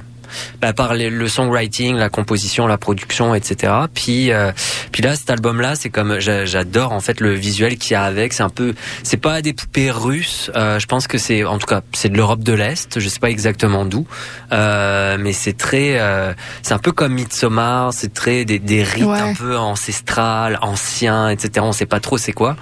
bah, 0.61 0.73
par 0.73 0.93
les- 0.93 1.09
le 1.09 1.27
songwriting, 1.27 1.95
la 1.95 2.09
composition, 2.09 2.67
la 2.67 2.77
production, 2.77 3.35
etc. 3.35 3.73
Puis, 3.93 4.31
euh, 4.31 4.51
puis 4.91 5.01
là, 5.03 5.15
cet 5.15 5.29
album-là, 5.29 5.75
c'est 5.75 5.89
comme 5.89 6.19
j'a- 6.19 6.45
j'adore 6.45 6.91
en 6.93 6.99
fait 6.99 7.19
le 7.19 7.33
visuel 7.33 7.77
qu'il 7.77 7.93
y 7.93 7.95
a 7.95 8.03
avec. 8.03 8.33
C'est 8.33 8.43
un 8.43 8.49
peu, 8.49 8.73
c'est 9.03 9.17
pas 9.17 9.41
des 9.41 9.53
poupées 9.53 9.91
russes. 9.91 10.51
euh, 10.55 10.79
je 10.79 10.85
pense 10.87 11.07
que 11.07 11.17
c'est, 11.17 11.43
en 11.45 11.57
tout 11.57 11.67
cas, 11.67 11.81
c'est 11.93 12.09
de 12.09 12.17
l'Europe 12.17 12.43
de 12.43 12.53
l'Est. 12.53 12.99
Je 12.99 13.09
sais 13.09 13.19
pas 13.19 13.29
exactement 13.29 13.85
d'où, 13.85 14.05
euh, 14.51 15.17
mais 15.19 15.33
c'est 15.33 15.53
très, 15.57 15.99
euh, 15.99 16.33
c'est 16.61 16.73
un 16.73 16.79
peu 16.79 16.91
comme 16.91 17.13
Midsommar. 17.13 17.93
C'est 17.93 18.13
très 18.13 18.45
des, 18.45 18.59
des 18.59 18.83
rites 18.83 19.03
Ouais. 19.05 19.19
un 19.19 19.33
peu 19.33 19.57
ancestrales, 19.57 20.57
anciens, 20.61 21.29
etc. 21.29 21.51
On 21.61 21.71
sait 21.71 21.85
pas 21.85 21.99
trop 21.99 22.17
c'est 22.17 22.31
quoi, 22.33 22.55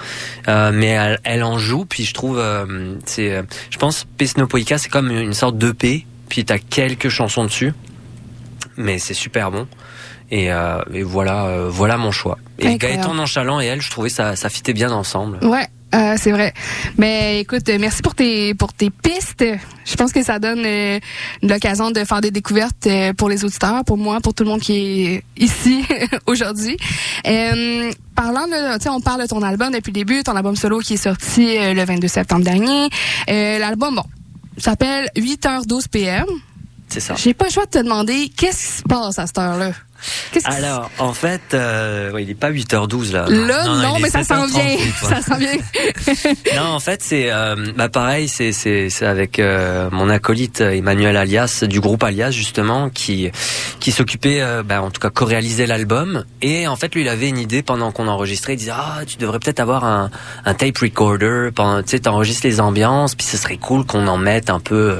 euh, 0.48 0.72
mais 0.74 0.88
elle, 0.90 1.20
elle 1.24 1.44
en 1.44 1.58
joue. 1.58 1.86
Puis 1.86 2.06
je 2.06 2.14
trouve, 2.14 2.38
euh, 2.40 2.96
c'est, 3.06 3.44
je 3.70 3.78
pense, 3.78 4.06
Pesnopoïka, 4.18 4.78
c'est 4.78 4.90
comme 4.90 5.12
une 5.12 5.34
sorte 5.34 5.58
d'EP. 5.58 6.06
Puis 6.30 6.46
t'as 6.46 6.60
quelques 6.60 7.10
chansons 7.10 7.44
dessus, 7.44 7.74
mais 8.78 9.00
c'est 9.00 9.14
super 9.14 9.52
bon. 9.52 9.68
Et, 10.32 10.52
euh, 10.52 10.82
et 10.94 11.02
voilà, 11.02 11.46
euh, 11.46 11.70
voilà 11.70 11.98
mon 11.98 12.12
choix. 12.12 12.38
Et. 12.60 12.78
Gaëtan 12.78 13.16
Nonchalant 13.16 13.60
et 13.60 13.66
elle, 13.66 13.82
je 13.82 13.90
trouvais 13.90 14.10
ça, 14.10 14.36
ça 14.36 14.50
fitait 14.50 14.74
bien 14.74 14.92
ensemble. 14.92 15.44
Ouais, 15.44 15.68
euh, 15.96 16.16
c'est 16.18 16.32
vrai. 16.32 16.54
Mais 16.98 17.40
écoute, 17.40 17.68
merci 17.80 18.02
pour 18.02 18.14
tes 18.14 18.54
pour 18.54 18.74
tes 18.74 18.92
pistes. 18.92 19.44
Je 19.86 19.96
pense 19.96 20.12
que 20.12 20.24
ça 20.24 20.38
donne 20.38 20.64
euh, 20.64 21.00
l'occasion 21.42 21.90
de 21.90 22.04
faire 22.04 22.22
des 22.22 22.30
découvertes 22.30 22.86
euh, 22.86 23.14
pour 23.14 23.28
les 23.28 23.44
auditeurs, 23.44 23.84
pour 23.86 23.98
moi, 23.98 24.20
pour 24.22 24.36
tout 24.36 24.44
le 24.44 24.50
monde 24.50 24.62
qui 24.62 25.06
est 25.06 25.24
ici 25.38 25.84
aujourd'hui. 26.28 26.78
Parlant 28.16 28.48
de, 28.48 28.78
tu 28.78 28.84
sais, 28.84 28.90
on 28.90 29.00
parle 29.00 29.22
de 29.22 29.28
ton 29.28 29.42
album 29.42 29.72
depuis 29.72 29.92
le 29.92 29.94
début, 29.94 30.24
ton 30.24 30.36
album 30.36 30.56
solo 30.58 30.80
qui 30.80 30.96
est 30.96 30.98
sorti 30.98 31.58
le 31.58 31.84
22 31.86 32.08
septembre 32.08 32.44
dernier. 32.44 32.90
L'album, 33.28 33.96
bon, 33.96 34.04
s'appelle 34.60 35.10
8h12 35.16 35.88
PM. 35.90 36.26
C'est 36.88 37.00
ça. 37.00 37.16
J'ai 37.16 37.34
pas 37.34 37.46
le 37.46 37.52
choix 37.52 37.66
de 37.66 37.72
te 37.72 37.78
demander 37.80 38.30
qu'est-ce 38.36 38.58
qui 38.68 38.78
se 38.80 38.84
passe 38.84 39.20
à 39.20 39.28
cette 39.28 39.38
heure-là. 39.38 39.74
Alors, 40.46 40.90
en 41.00 41.14
fait, 41.14 41.42
euh, 41.54 42.12
il 42.20 42.30
est 42.30 42.36
pas 42.36 42.52
8h12 42.52 43.12
là. 43.14 43.26
Là, 43.30 43.66
non, 43.66 44.00
mais 44.00 44.10
ça 44.10 44.24
s'en 44.24 44.46
7h38, 44.48 44.50
vient. 44.78 44.78
Ça 45.10 45.22
s'en 45.22 45.38
vient. 45.38 45.50
Non, 46.56 46.74
en 46.74 46.80
fait, 46.80 47.02
c'est 47.04 47.32
euh, 47.32 47.56
bah 47.76 47.90
pareil, 47.90 48.28
c'est 48.28 48.90
avec 49.02 49.40
euh, 49.40 49.90
mon 49.92 50.10
acolyte 50.10 50.62
euh, 50.62 50.72
Emmanuel 50.72 51.16
Alias 51.18 51.64
du 51.68 51.80
groupe 51.80 52.04
Alias 52.04 52.32
justement 52.32 52.90
qui 52.90 53.30
qui 53.80 53.92
s'occupait 53.92 54.42
bah, 54.66 54.82
en 54.82 54.92
tout 54.92 55.00
cas 55.00 55.10
co-réaliser 55.10 55.66
l'album 55.66 56.24
et 56.42 56.68
en 56.68 56.76
fait 56.76 56.94
lui 56.96 57.02
il 57.02 57.10
avait 57.10 57.30
une 57.30 57.38
idée 57.38 57.62
pendant 57.62 57.92
qu'on 57.92 58.08
enregistrait, 58.08 58.54
il 58.54 58.58
disait 58.58 58.72
ah 58.74 59.00
tu 59.08 59.18
devrais 59.18 59.40
peut-être 59.40 59.60
avoir 59.60 59.84
un 59.86 60.10
un 60.46 60.54
tape 60.54 60.78
recorder 60.80 61.50
tu 61.56 61.64
sais 61.86 62.00
t'enregistres 62.00 62.46
les 62.46 62.60
ambiances 62.60 63.16
puis 63.16 63.26
ce 63.26 63.38
serait 63.38 63.58
cool 63.58 63.86
qu'on 63.86 64.08
en 64.08 64.18
mette 64.18 64.50
un 64.50 64.60
peu 64.60 64.98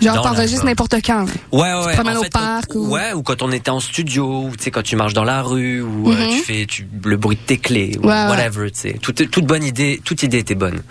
Genre, 0.00 0.22
t'enregistres 0.22 0.64
n'importe 0.64 0.96
quand. 1.04 1.24
Ouais, 1.52 1.60
ouais, 1.72 1.84
ouais. 1.86 1.92
promènes 1.94 2.16
En 2.18 2.20
au 2.20 2.24
parc 2.30 2.74
ou- 2.74 2.88
Ouais, 2.90 3.12
ou 3.14 3.22
quand 3.22 3.42
on 3.42 3.52
était 3.52 3.70
en 3.70 3.80
studio, 3.80 4.33
ou 4.42 4.56
tu 4.56 4.64
sais, 4.64 4.70
quand 4.70 4.82
tu 4.82 4.96
marches 4.96 5.14
dans 5.14 5.24
la 5.24 5.42
rue, 5.42 5.80
ou 5.82 6.10
euh, 6.10 6.14
Mhm. 6.14 6.30
tu 6.30 6.38
fais 6.40 6.66
tu, 6.66 6.86
le 7.04 7.16
bruit 7.16 7.36
de 7.36 7.40
tes 7.40 7.58
clés, 7.58 7.96
ou 8.02 8.06
Ouais, 8.06 8.26
whatever, 8.26 8.70
tu 8.70 8.80
sais. 8.80 8.92
Toute, 9.00 9.30
toute 9.30 9.44
bonne 9.46 9.64
idée, 9.64 10.00
toute 10.04 10.22
idée 10.22 10.38
était 10.38 10.54
bonne. 10.54 10.82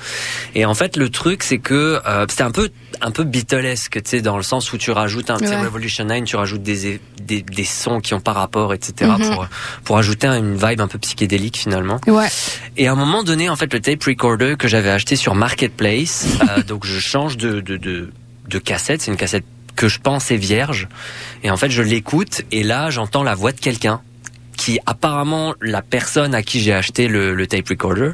Et 0.55 0.65
en 0.65 0.73
fait, 0.73 0.97
le 0.97 1.09
truc, 1.09 1.43
c'est 1.43 1.57
que 1.59 1.99
euh, 2.07 2.25
c'était 2.29 2.43
un 2.43 2.51
peu, 2.51 2.69
un 3.01 3.11
peu 3.11 3.23
Beatlesque, 3.23 4.01
tu 4.03 4.09
sais, 4.09 4.21
dans 4.21 4.37
le 4.37 4.43
sens 4.43 4.71
où 4.73 4.77
tu 4.77 4.91
rajoutes 4.91 5.29
un, 5.29 5.37
Ouais. 5.37 5.61
Revolution 5.61 6.05
9, 6.05 6.23
tu 6.25 6.35
rajoutes 6.35 6.63
des, 6.63 6.99
des, 7.21 7.41
des 7.41 7.63
sons 7.65 7.99
qui 7.99 8.13
ont 8.13 8.19
pas 8.21 8.33
rapport, 8.33 8.73
etc., 8.73 9.11
Mhm. 9.17 9.29
pour, 9.33 9.47
pour 9.83 9.97
ajouter 9.97 10.27
une 10.27 10.55
vibe 10.55 10.81
un 10.81 10.87
peu 10.87 10.97
psychédélique 10.99 11.57
finalement. 11.57 11.99
Ouais. 12.07 12.27
Et 12.77 12.87
à 12.87 12.91
un 12.91 12.95
moment 12.95 13.23
donné, 13.23 13.49
en 13.49 13.55
fait, 13.55 13.71
le 13.73 13.79
tape 13.79 14.03
recorder 14.03 14.55
que 14.57 14.67
j'avais 14.67 14.89
acheté 14.89 15.15
sur 15.15 15.35
Marketplace, 15.35 16.25
euh, 16.49 16.63
donc 16.67 16.85
je 16.85 16.99
change 16.99 17.37
de, 17.37 17.59
de, 17.61 17.77
de, 17.77 18.11
de 18.49 18.59
cassette, 18.59 19.01
c'est 19.01 19.11
une 19.11 19.17
cassette 19.17 19.45
que 19.75 19.87
je 19.87 19.99
pense 19.99 20.31
est 20.31 20.37
vierge, 20.37 20.87
et 21.43 21.49
en 21.49 21.57
fait 21.57 21.69
je 21.69 21.81
l'écoute, 21.81 22.41
et 22.51 22.63
là 22.63 22.89
j'entends 22.89 23.23
la 23.23 23.35
voix 23.35 23.51
de 23.51 23.59
quelqu'un 23.59 24.01
qui 24.55 24.79
apparemment 24.85 25.55
la 25.61 25.81
personne 25.81 26.35
à 26.35 26.41
qui 26.41 26.61
j'ai 26.61 26.73
acheté 26.73 27.07
le, 27.07 27.33
le 27.33 27.47
tape 27.47 27.67
recorder. 27.69 28.11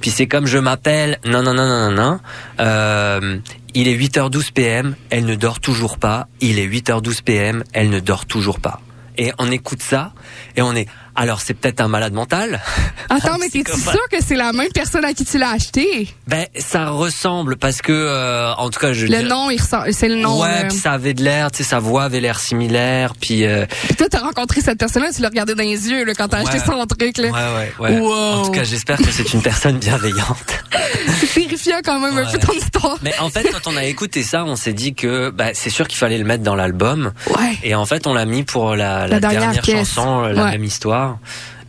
Puis 0.00 0.10
c'est 0.10 0.26
comme 0.26 0.46
je 0.46 0.58
m'appelle, 0.58 1.18
non 1.24 1.42
non 1.42 1.54
non 1.54 1.66
non 1.66 1.90
non 1.90 2.02
non. 2.02 2.20
Euh, 2.60 3.38
il 3.74 3.88
est 3.88 3.96
8h12 3.96 4.52
PM, 4.52 4.96
elle 5.10 5.24
ne 5.26 5.34
dort 5.34 5.60
toujours 5.60 5.98
pas. 5.98 6.28
Il 6.40 6.58
est 6.58 6.66
8h12 6.66 7.22
PM, 7.22 7.64
elle 7.72 7.90
ne 7.90 8.00
dort 8.00 8.26
toujours 8.26 8.60
pas. 8.60 8.80
Et 9.18 9.32
on 9.38 9.50
écoute 9.50 9.82
ça 9.82 10.12
et 10.56 10.62
on 10.62 10.74
est. 10.74 10.88
Alors 11.16 11.40
c'est 11.40 11.54
peut-être 11.54 11.80
un 11.80 11.88
malade 11.88 12.12
mental. 12.12 12.60
Attends, 13.08 13.38
mais 13.40 13.48
t'es-tu 13.48 13.64
psychopathe. 13.64 13.94
sûr 13.94 14.08
que 14.10 14.16
c'est 14.24 14.34
la 14.36 14.52
même 14.52 14.68
personne 14.74 15.04
à 15.04 15.12
qui 15.14 15.24
tu 15.24 15.38
l'as 15.38 15.50
acheté? 15.50 16.08
Ben 16.26 16.46
ça 16.58 16.88
ressemble 16.90 17.56
parce 17.56 17.80
que 17.82 17.92
euh, 17.92 18.52
en 18.54 18.68
tout 18.70 18.78
cas 18.80 18.92
je. 18.92 19.06
Le 19.06 19.22
nom, 19.22 19.50
il 19.50 19.60
ressemble, 19.60 19.92
c'est 19.92 20.08
le 20.08 20.16
nom. 20.16 20.40
Ouais, 20.42 20.48
là. 20.62 20.64
puis 20.68 20.76
ça 20.76 20.92
avait 20.92 21.14
de 21.14 21.22
l'air, 21.22 21.50
tu 21.50 21.58
sais, 21.58 21.64
sa 21.64 21.78
voix 21.78 22.04
avait 22.04 22.20
l'air 22.20 22.38
similaire, 22.38 23.14
puis 23.20 23.44
euh, 23.46 23.64
Puis 23.86 23.96
toi, 23.96 24.06
t'as 24.10 24.20
rencontré 24.20 24.60
cette 24.60 24.78
personne-là, 24.78 25.08
tu 25.14 25.22
l'as 25.22 25.28
regardé 25.28 25.54
dans 25.54 25.62
les 25.62 25.88
yeux, 25.88 26.04
là, 26.04 26.12
quand 26.14 26.28
t'as 26.28 26.42
Ouais. 26.42 26.48
acheté 26.48 26.58
son 26.66 26.84
truc, 26.86 27.16
là. 27.18 27.28
ouais, 27.30 27.32
ouais, 27.80 27.90
ouais. 27.94 28.00
Wow. 28.00 28.12
En 28.12 28.42
tout 28.46 28.50
cas, 28.52 28.64
j'espère 28.64 28.98
que 28.98 29.10
c'est 29.10 29.32
une 29.32 29.42
personne 29.42 29.78
bienveillante. 29.78 30.64
C'est 31.20 31.32
terrifiant 31.40 31.76
quand 31.84 31.98
même, 31.98 32.18
un 32.18 32.24
Ouais. 32.26 32.32
peu 32.32 32.38
ton 32.38 32.52
histoire. 32.52 32.98
Mais 33.02 33.14
en 33.20 33.30
fait, 33.30 33.44
quand 33.50 33.70
on 33.70 33.76
a 33.76 33.84
écouté 33.84 34.22
ça, 34.22 34.44
on 34.44 34.56
s'est 34.56 34.72
dit 34.74 34.94
que 34.94 35.30
bah, 35.30 35.50
c'est 35.54 35.70
sûr 35.70 35.86
qu'il 35.88 35.96
fallait 35.98 36.18
le 36.18 36.24
mettre 36.24 36.42
dans 36.42 36.54
l'album. 36.54 37.12
Ouais. 37.28 37.56
Et 37.62 37.74
en 37.74 37.86
fait, 37.86 38.06
on 38.06 38.12
l'a 38.12 38.26
mis 38.26 38.42
pour 38.42 38.74
la, 38.76 39.06
la 39.06 39.06
La 39.06 39.20
dernière 39.20 39.52
dernière, 39.52 39.64
chanson, 39.64 40.22
la 40.22 40.50
même 40.50 40.64
histoire. 40.64 41.05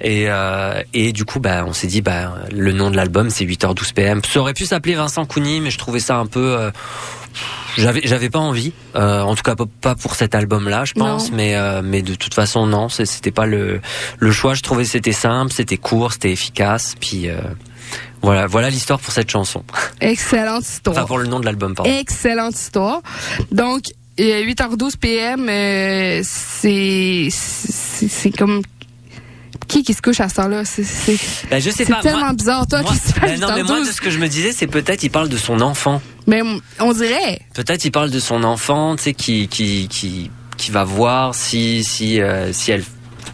Et, 0.02 0.26
euh, 0.28 0.82
et 0.94 1.12
du 1.12 1.26
coup, 1.26 1.40
bah, 1.40 1.66
on 1.68 1.74
s'est 1.74 1.88
dit, 1.88 2.02
bah, 2.02 2.36
le 2.52 2.72
nom 2.72 2.92
de 2.92 2.96
l'album, 2.96 3.30
c'est 3.30 3.46
8h12 3.46 3.94
PM. 3.94 4.22
Ça 4.24 4.40
aurait 4.40 4.54
pu 4.54 4.66
s'appeler 4.66 4.96
Vincent 4.96 5.26
Cougny, 5.26 5.60
mais 5.60 5.72
je 5.72 5.78
trouvais 5.78 6.00
ça 6.00 6.18
un 6.18 6.28
peu... 6.28 6.56
euh, 6.60 6.72
j'avais 7.78 8.02
j'avais 8.04 8.32
pas 8.32 8.40
envie 8.40 8.74
euh, 8.96 9.22
en 9.22 9.36
tout 9.36 9.44
cas 9.44 9.54
pas- 9.82 9.94
pour 9.94 10.16
cet 10.16 10.34
album 10.34 10.68
là 10.68 10.86
je 10.86 10.94
pense 10.94 11.30
Non. 11.30 11.38
mais 11.38 11.56
euh, 11.56 11.84
mais 11.84 12.02
de 12.02 12.16
toute 12.16 12.34
façon 12.34 12.66
non 12.66 12.90
c'était 12.90 13.30
pas 13.30 13.46
le 13.46 13.80
le 14.18 14.32
choix 14.32 14.56
je 14.56 14.64
trouvais 14.64 14.86
que 14.86 14.90
c'était 14.90 15.12
simple 15.12 15.54
c'était 15.54 15.78
court 15.78 16.14
c'était 16.14 16.32
efficace 16.32 16.96
puis 17.00 17.28
Voilà, 18.24 18.48
voilà 18.48 18.72
l'histoire 18.72 19.00
pour 19.00 19.14
cette 19.14 19.30
chanson. 19.30 19.64
Excellente 20.02 20.64
histoire. 20.68 20.98
Enfin, 20.98 21.06
pour 21.06 21.20
le 21.20 21.28
nom 21.28 21.40
de 21.40 21.46
l'album, 21.46 21.76
pardon. 21.76 21.92
Excellente 22.00 22.56
histoire. 22.56 23.02
Donc, 23.52 23.84
euh, 24.20 24.44
8h12 24.44 24.98
PM, 24.98 25.48
euh, 25.48 26.22
c'est 26.24 27.30
comme 28.38 28.62
qui 29.68 29.84
qui 29.84 29.94
se 29.94 30.02
couche 30.02 30.20
à 30.20 30.30
ce 30.30 30.36
temps-là? 30.36 30.64
C'est 30.66 30.84
Ben, 31.50 31.60
je 31.62 31.70
sais 31.70 31.86
c'est 31.86 31.94
pas. 31.94 32.02
tellement 32.02 32.20
moi- 32.20 32.34
bizarre 32.34 32.66
toi 32.68 32.82
moi- 32.82 32.92
qui 32.92 32.98
se 32.98 33.20
ben 33.20 33.40
non, 33.40 33.48
mais 33.56 33.64
moi, 33.64 33.80
de 33.80 33.86
8h12. 33.86 33.92
ce 33.96 34.02
que 34.02 34.10
je 34.10 34.20
me 34.20 34.28
disais, 34.28 34.52
c'est 34.52 34.68
peut-être 34.68 35.04
il 35.04 35.10
parle 35.10 35.30
de 35.30 35.38
son 35.38 35.62
enfant. 35.62 36.02
Mais 36.26 36.42
on 36.80 36.94
dirait. 36.94 37.40
Peut-être 37.54 37.86
il 37.86 37.92
parle 37.92 38.10
de 38.12 38.20
son 38.20 38.44
enfant, 38.44 38.96
tu 38.96 39.04
sais, 39.04 39.14
qui, 39.14 39.48
qui, 39.48 39.88
qui, 39.88 40.30
qui 40.58 40.72
va 40.72 40.84
voir 40.84 41.36
si, 41.36 41.84
si, 41.84 42.20
euh, 42.22 42.52
si 42.54 42.72
elle 42.72 42.84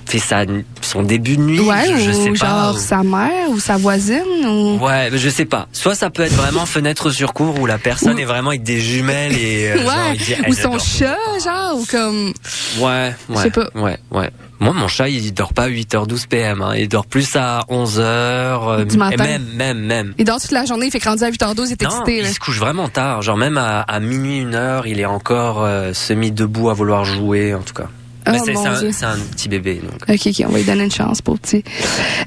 fait 0.05 0.19
sa, 0.19 0.43
son 0.81 1.03
début 1.03 1.37
de 1.37 1.41
nuit. 1.41 1.59
Ouais, 1.59 1.85
je, 1.87 1.97
je 1.97 2.09
ou 2.11 2.23
sais 2.23 2.29
pas. 2.31 2.35
genre 2.47 2.75
ou- 2.75 2.77
sa 2.79 3.03
mère 3.03 3.49
ou 3.49 3.59
sa 3.59 3.77
voisine 3.77 4.21
ou 4.47 4.77
Ouais, 4.83 5.09
je 5.13 5.29
sais 5.29 5.45
pas. 5.45 5.67
Soit 5.71 5.95
ça 5.95 6.09
peut 6.09 6.23
être 6.23 6.33
vraiment 6.35 6.65
fenêtre 6.65 7.09
sur 7.09 7.33
cour 7.33 7.59
où 7.59 7.65
la 7.65 7.77
personne 7.77 8.15
Ou- 8.15 8.19
est 8.19 8.25
vraiment 8.25 8.49
avec 8.49 8.63
des 8.63 8.79
jumelles 8.79 9.33
et 9.37 9.71
euh, 9.71 9.77
ouais, 9.77 10.17
dit, 10.17 10.35
ou 10.47 10.53
son 10.53 10.77
chat 10.79 11.15
genre 11.43 11.77
ou 11.77 11.85
comme 11.89 12.33
Ouais, 12.79 13.13
ouais. 13.29 13.43
sais 13.43 13.51
pas. 13.51 13.69
Ouais, 13.75 13.97
ouais. 14.11 14.29
Moi, 14.59 14.71
mon 14.71 14.87
chat, 14.87 15.09
il 15.09 15.33
dort 15.33 15.51
pas 15.53 15.63
à 15.63 15.67
8h12 15.69 16.25
PM. 16.27 16.61
Hein. 16.61 16.73
Il 16.77 16.87
dort 16.87 17.05
plus 17.05 17.35
à 17.35 17.65
11h. 17.69 17.99
euh, 18.01 18.85
Du 18.85 18.97
matin. 18.97 19.15
et 19.25 19.27
même, 19.27 19.45
même, 19.55 19.79
même. 19.79 20.13
il 20.17 20.23
dort 20.23 20.39
toute 20.39 20.51
la 20.51 20.63
journée, 20.65 20.85
il 20.85 20.91
fait 20.91 21.03
rendu 21.03 21.21
à 21.23 21.29
8h12, 21.29 21.65
il 21.67 21.73
est 21.73 21.81
Non, 21.83 21.89
excité 21.89 22.21
là. 22.21 22.29
il 22.29 22.33
se 22.33 22.39
couche 22.39 22.59
vraiment 22.59 22.87
tard. 22.87 23.21
Genre 23.21 23.35
même 23.35 23.57
à, 23.57 23.81
à 23.81 23.99
minuit, 23.99 24.39
une 24.39 24.55
heure, 24.55 24.87
il 24.87 25.01
est 25.01 25.05
encore 25.05 25.63
euh, 25.63 25.91
semi 25.93 26.31
debout 26.31 26.69
à 26.69 26.73
vouloir 26.73 27.03
jouer, 27.03 27.53
en 27.53 27.61
tout 27.61 27.73
cas. 27.73 27.89
Oh 28.27 28.31
c'est 28.45 28.55
un, 28.55 28.79
Dieu. 28.79 28.91
c'est 28.91 29.05
un 29.05 29.17
petit 29.17 29.49
bébé, 29.49 29.81
donc. 29.83 30.01
Ok, 30.09 30.27
ok, 30.27 30.45
on 30.47 30.51
va 30.51 30.57
lui 30.57 30.65
donner 30.65 30.85
une 30.85 30.91
chance, 30.91 31.21
pour 31.21 31.39
petit. 31.39 31.63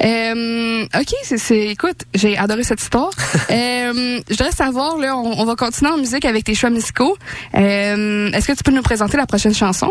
Euh, 0.02 0.84
ok, 0.94 1.14
c'est, 1.22 1.38
c'est, 1.38 1.68
écoute, 1.68 2.02
j'ai 2.14 2.36
adoré 2.36 2.62
cette 2.64 2.82
histoire. 2.82 3.10
euh, 3.50 4.20
je 4.28 4.32
voudrais 4.34 4.52
savoir, 4.52 4.98
là, 4.98 5.16
on, 5.16 5.40
on 5.40 5.44
va 5.44 5.54
continuer 5.56 5.90
en 5.90 5.98
musique 5.98 6.24
avec 6.24 6.44
tes 6.44 6.54
choix 6.54 6.70
musicaux. 6.70 7.16
Euh, 7.54 8.30
est-ce 8.32 8.46
que 8.46 8.52
tu 8.52 8.62
peux 8.62 8.72
nous 8.72 8.82
présenter 8.82 9.16
la 9.16 9.26
prochaine 9.26 9.54
chanson? 9.54 9.90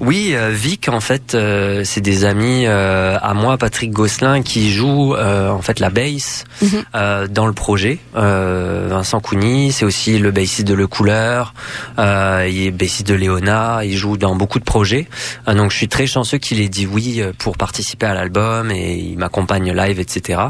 Oui, 0.00 0.30
euh, 0.32 0.48
Vic, 0.50 0.88
en 0.88 1.00
fait, 1.00 1.34
euh, 1.34 1.82
c'est 1.84 2.00
des 2.00 2.24
amis 2.24 2.64
euh, 2.66 3.18
à 3.20 3.34
moi, 3.34 3.58
Patrick 3.58 3.90
Gosselin, 3.90 4.40
qui 4.40 4.72
joue 4.72 5.14
euh, 5.14 5.50
en 5.50 5.60
fait 5.60 5.78
la 5.78 5.90
bass 5.90 6.44
Mhm. 6.62 6.82
euh, 6.94 7.26
dans 7.28 7.46
le 7.46 7.52
projet. 7.52 7.98
Euh, 8.16 8.86
Vincent 8.88 9.20
Cougny, 9.20 9.72
c'est 9.72 9.84
aussi 9.84 10.18
le 10.18 10.30
bassiste 10.30 10.66
de 10.66 10.72
Le 10.74 10.86
Couleur, 10.86 11.52
euh, 11.98 12.46
il 12.50 12.66
est 12.66 12.70
bassiste 12.70 13.06
de 13.08 13.14
Léona, 13.14 13.80
il 13.84 13.94
joue 13.96 14.16
dans 14.16 14.34
beaucoup 14.34 14.58
de 14.58 14.64
projets. 14.64 15.06
Euh, 15.48 15.54
donc 15.54 15.70
je 15.70 15.76
suis 15.76 15.88
très 15.88 16.06
chanceux 16.06 16.38
qu'il 16.38 16.60
ait 16.62 16.68
dit 16.70 16.86
oui 16.86 17.22
pour 17.38 17.58
participer 17.58 18.06
à 18.06 18.14
l'album 18.14 18.70
et 18.70 18.94
il 18.94 19.18
m'accompagne 19.18 19.70
live, 19.72 20.00
etc. 20.00 20.40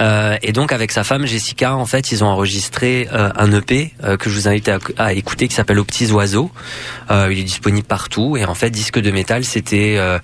Euh, 0.00 0.36
et 0.42 0.50
donc 0.52 0.72
avec 0.72 0.90
sa 0.90 1.04
femme 1.04 1.26
Jessica, 1.26 1.76
en 1.76 1.86
fait, 1.86 2.10
ils 2.10 2.24
ont 2.24 2.28
enregistré 2.28 3.08
euh, 3.12 3.30
un 3.36 3.52
EP 3.52 3.92
euh, 4.02 4.16
que 4.16 4.28
je 4.30 4.34
vous 4.34 4.48
invite 4.48 4.68
à, 4.68 4.78
à 4.98 5.12
écouter 5.12 5.46
qui 5.46 5.54
s'appelle 5.54 5.78
Aux 5.78 5.84
petits 5.84 6.10
oiseaux. 6.10 6.50
Euh, 7.10 7.28
il 7.30 7.38
est 7.38 7.44
disponible 7.44 7.86
partout 7.86 8.36
et 8.36 8.44
en 8.44 8.54
fait 8.54 8.70
disque 8.80 8.98
de 8.98 9.10
métal 9.10 9.44
c'était 9.44 9.96
euh, 9.98 10.18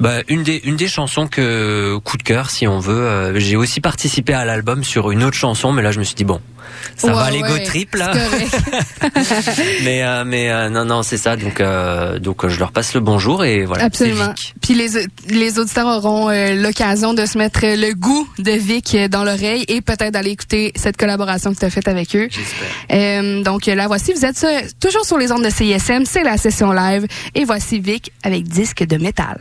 bah, 0.00 0.22
une 0.28 0.42
des 0.42 0.62
une 0.64 0.76
des 0.76 0.88
chansons 0.88 1.28
que 1.28 1.98
coup 1.98 2.16
de 2.16 2.22
cœur 2.22 2.48
si 2.50 2.66
on 2.66 2.78
veut. 2.78 3.02
Euh, 3.06 3.38
J'ai 3.38 3.56
aussi 3.56 3.80
participé 3.80 4.32
à 4.32 4.46
l'album 4.46 4.82
sur 4.82 5.10
une 5.10 5.22
autre 5.22 5.36
chanson 5.36 5.72
mais 5.72 5.82
là 5.82 5.90
je 5.90 5.98
me 5.98 6.04
suis 6.04 6.14
dit 6.14 6.24
bon 6.24 6.40
ça 6.96 7.08
Ouais, 7.08 7.14
va 7.14 7.30
l'ego 7.30 7.52
ouais, 7.52 7.64
trip 7.64 7.94
là. 7.94 8.12
mais 9.84 10.02
euh, 10.02 10.24
mais 10.24 10.50
euh, 10.50 10.68
non 10.68 10.84
non 10.84 11.02
c'est 11.02 11.16
ça 11.16 11.36
donc 11.36 11.60
euh, 11.60 12.18
donc 12.18 12.46
je 12.46 12.58
leur 12.58 12.72
passe 12.72 12.94
le 12.94 13.00
bonjour 13.00 13.44
et 13.44 13.64
voilà. 13.64 13.84
Absolument. 13.84 14.34
Puis 14.60 14.74
les, 14.74 14.88
les 15.28 15.58
auditeurs 15.58 15.86
auront 15.86 16.28
l'occasion 16.30 17.14
de 17.14 17.26
se 17.26 17.38
mettre 17.38 17.60
le 17.62 17.94
goût 17.94 18.28
de 18.38 18.52
Vic 18.52 18.96
dans 19.10 19.24
l'oreille 19.24 19.64
et 19.68 19.80
peut-être 19.80 20.12
d'aller 20.12 20.30
écouter 20.30 20.72
cette 20.76 20.96
collaboration 20.96 21.52
que 21.52 21.58
tu 21.58 21.64
as 21.64 21.70
faite 21.70 21.88
avec 21.88 22.14
eux. 22.16 22.28
J'espère. 22.30 23.42
Donc 23.42 23.66
là, 23.66 23.86
voici, 23.86 24.12
vous 24.12 24.24
êtes 24.24 24.46
toujours 24.80 25.04
sur 25.04 25.18
les 25.18 25.32
ondes 25.32 25.44
de 25.44 25.50
CISM, 25.50 26.04
c'est 26.04 26.22
la 26.22 26.36
session 26.36 26.72
live. 26.72 27.06
Et 27.34 27.44
voici 27.44 27.80
Vic 27.80 28.12
avec 28.22 28.44
disque 28.44 28.84
de 28.84 28.96
métal. 28.96 29.38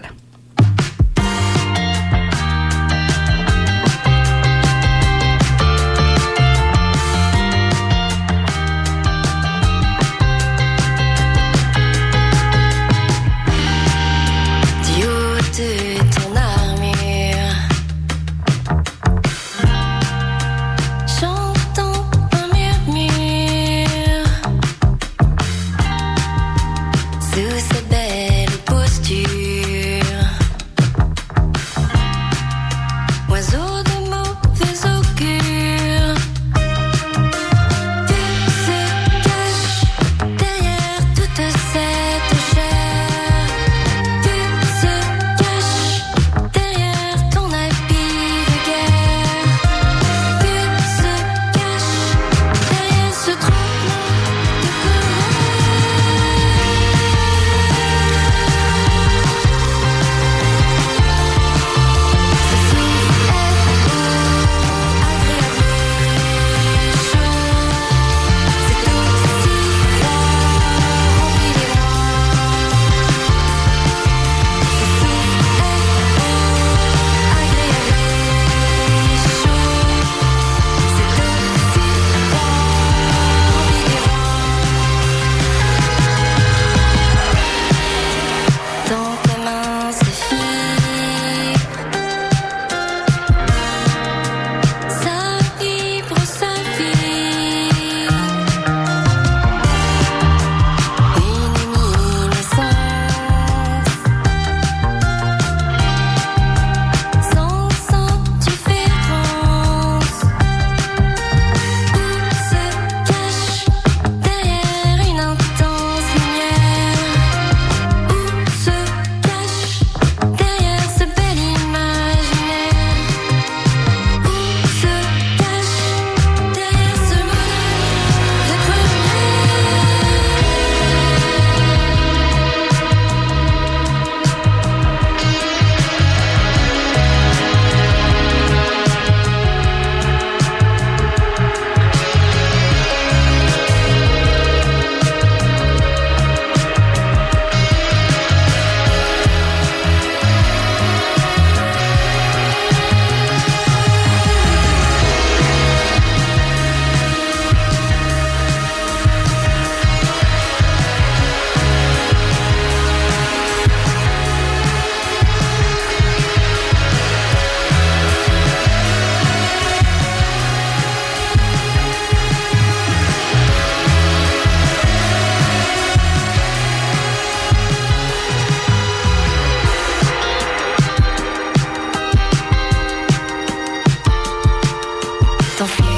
of. 185.62 185.90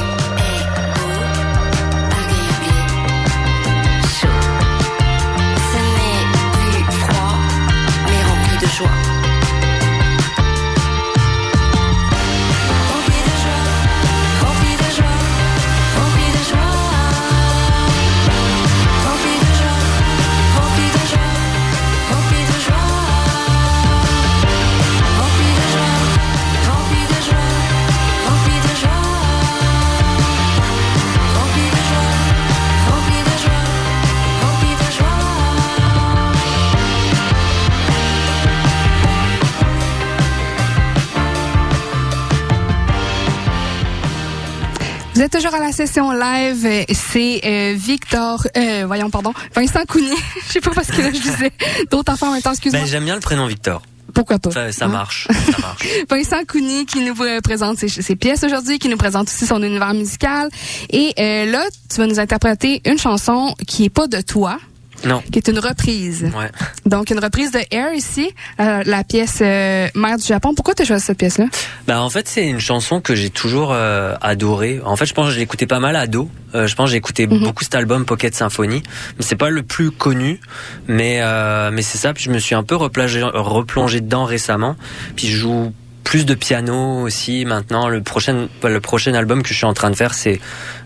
Toujours 45.34 45.54
à 45.56 45.60
la 45.60 45.72
session 45.72 46.12
live. 46.12 46.66
euh, 46.66 46.84
C'est 46.94 47.42
euh, 47.46 47.74
Victor, 47.76 48.46
euh, 48.58 48.84
voyons, 48.86 49.10
pardon, 49.10 49.34
Vincent 49.56 49.84
Cougny. 49.88 50.12
Je 50.48 50.52
sais 50.54 50.62
pas 50.62 50.72
parce 50.72 50.88
que 50.88 51.02
là, 51.02 51.08
je 51.14 51.20
disais 51.20 51.52
d'autres 51.92 52.14
enfants 52.14 52.30
en 52.30 52.34
même 52.34 52.42
temps, 52.42 52.52
excuse-moi. 52.52 52.82
Ben, 52.82 52.88
j'aime 52.88 53.06
bien 53.06 53.16
le 53.16 53.22
prénom 53.22 53.48
Victor. 53.48 53.82
Pourquoi 54.14 54.38
pas? 54.38 54.52
Ça, 54.52 54.72
ça 54.72 54.86
Hein? 54.86 54.90
marche. 54.90 55.28
Ça 55.52 55.58
marche. 55.60 55.88
Vincent 56.10 56.44
Cougny 56.48 56.86
qui 56.86 57.00
nous 57.02 57.16
euh, 57.24 57.42
présente 57.42 57.80
ses, 57.80 57.88
ses 57.88 58.16
pièces 58.16 58.44
aujourd'hui, 58.44 58.78
qui 58.78 58.88
nous 58.88 58.98
présente 58.98 59.28
aussi 59.28 59.48
son 59.48 59.64
univers 59.64 59.94
musical. 59.96 60.50
Et 60.92 61.14
euh, 61.18 61.46
là, 61.52 61.64
tu 61.90 61.98
vas 61.98 62.06
nous 62.06 62.20
interpréter 62.20 62.82
une 62.86 63.00
chanson 63.00 63.56
qui 63.68 63.86
est 63.86 63.90
pas 63.90 64.06
de 64.08 64.22
toi, 64.22 64.60
Non. 65.06 65.22
qui 65.32 65.38
est 65.40 65.48
une 65.48 65.60
reprise. 65.60 66.24
Ouais. 66.38 66.50
Donc, 66.86 67.10
une 67.10 67.20
reprise 67.20 67.52
de 67.52 67.60
Air 67.72 67.94
ici, 67.94 68.30
euh, 68.60 68.84
la 68.86 69.04
pièce 69.04 69.40
euh, 69.42 69.88
Mère 69.96 70.18
du 70.18 70.26
Japon. 70.26 70.54
Pourquoi 70.56 70.74
tu 70.76 70.84
as 70.84 70.86
choisi 70.86 71.04
cette 71.06 71.18
pièce-là? 71.18 71.46
Bah 71.88 72.02
en 72.02 72.10
fait 72.10 72.28
c'est 72.28 72.48
une 72.48 72.60
chanson 72.60 73.02
que 73.02 73.14
j'ai 73.16 73.30
toujours 73.30 73.72
euh, 73.74 74.16
adorée. 74.22 74.80
En 74.86 74.96
fait 74.96 75.06
je 75.06 75.14
pense 75.14 75.28
que 75.28 75.34
je 75.34 75.40
l'écoutais 75.40 75.68
pas 75.68 75.80
mal 75.80 75.96
ado. 75.96 76.30
Euh, 76.56 76.68
je 76.68 76.76
pense 76.76 76.86
que 76.86 76.92
j'ai 76.92 76.98
écouté 76.98 77.28
Mhm. 77.28 77.40
beaucoup 77.40 77.64
cet 77.64 77.76
album 77.76 78.06
Pocket 78.06 78.34
Symphony. 78.34 78.84
Mais 79.18 79.24
c'est 79.26 79.36
pas 79.36 79.50
le 79.50 79.64
plus 79.64 79.92
connu, 79.92 80.40
mais 80.88 81.20
euh, 81.22 81.72
mais 81.74 81.82
c'est 81.82 81.98
ça. 81.98 82.14
Puis 82.14 82.24
je 82.24 82.30
me 82.32 82.40
suis 82.40 82.56
un 82.56 82.64
peu 82.64 82.76
replongé, 82.76 83.22
replongé 83.24 84.00
dedans 84.02 84.24
récemment. 84.26 84.76
Puis 85.16 85.28
je 85.28 85.36
joue 85.38 85.74
plus 86.04 86.26
de 86.26 86.34
piano 86.36 87.02
aussi 87.02 87.44
maintenant. 87.46 87.88
Le 87.90 88.02
prochain 88.02 88.48
le 88.64 88.80
prochain 88.80 89.14
album 89.14 89.42
que 89.44 89.50
je 89.50 89.54
suis 89.56 89.66
en 89.66 89.74
train 89.74 89.90
de 89.90 89.96
faire 89.96 90.14
c'est 90.14 90.40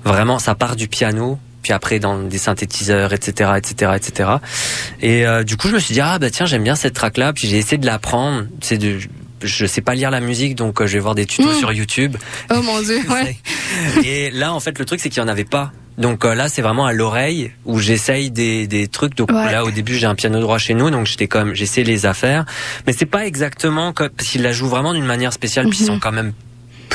vraiment 0.04 0.40
ça 0.40 0.56
part 0.56 0.76
du 0.76 0.88
piano. 0.88 1.38
Puis 1.68 1.74
après 1.74 2.00
dans 2.00 2.18
des 2.20 2.38
synthétiseurs, 2.38 3.12
etc., 3.12 3.52
etc., 3.58 3.92
etc. 3.98 4.30
Et 5.02 5.28
euh, 5.28 5.44
du 5.44 5.58
coup, 5.58 5.68
je 5.68 5.74
me 5.74 5.80
suis 5.80 5.94
dit 5.94 6.00
ah 6.00 6.18
bah 6.18 6.30
tiens 6.30 6.46
j'aime 6.46 6.64
bien 6.64 6.76
cette 6.78 6.94
track 6.94 7.18
là. 7.18 7.34
Puis 7.34 7.50
j'ai 7.50 7.58
essayé 7.58 7.78
de 7.78 7.86
l'apprendre. 7.86 8.46
C'est 8.62 8.78
de 8.78 9.00
je 9.44 9.66
sais 9.66 9.82
pas 9.82 9.94
lire 9.96 10.10
la 10.10 10.22
musique, 10.22 10.56
donc 10.56 10.80
euh, 10.82 10.88
je 10.88 10.94
vais 10.94 11.00
voir 11.00 11.14
des 11.14 11.26
tutos 11.26 11.50
Mm. 11.52 11.56
sur 11.60 11.74
YouTube. 11.74 12.16
Oh 12.56 12.62
mon 12.62 12.82
Dieu, 12.88 13.02
ouais. 13.10 13.38
Et 14.06 14.32
là, 14.32 14.54
en 14.54 14.62
fait, 14.62 14.80
le 14.80 14.86
truc, 14.86 15.02
c'est 15.02 15.10
qu'il 15.10 15.22
y 15.22 15.26
en 15.26 15.28
avait 15.28 15.44
pas. 15.44 15.74
Donc 15.98 16.24
euh, 16.24 16.34
là, 16.36 16.48
c'est 16.48 16.62
vraiment 16.62 16.86
à 16.86 16.94
l'oreille 16.94 17.52
où 17.66 17.80
j'essaye 17.80 18.32
des, 18.32 18.66
des 18.66 18.88
trucs. 18.88 19.16
Donc 19.18 19.30
Ouais. 19.30 19.52
là, 19.52 19.66
au 19.66 19.72
début, 19.72 19.96
j'ai 19.96 20.06
un 20.08 20.16
piano 20.16 20.40
droit 20.40 20.58
chez 20.58 20.74
nous, 20.74 20.90
donc 20.90 21.06
j'étais 21.06 21.28
comme 21.28 21.54
j'essaie 21.54 21.84
les 21.84 22.06
affaires, 22.06 22.46
mais 22.88 22.94
c'est 22.94 23.06
pas 23.06 23.26
exactement 23.28 23.92
comme 23.92 24.10
qu'ils 24.12 24.42
la 24.42 24.54
jouent 24.54 24.70
vraiment 24.70 24.94
d'une 24.94 25.06
manière 25.06 25.34
spéciale. 25.34 25.68
Puis 25.68 25.80
ils 25.80 25.84
Mhm. 25.84 25.88
sont 25.96 26.00
quand 26.00 26.14
même 26.14 26.32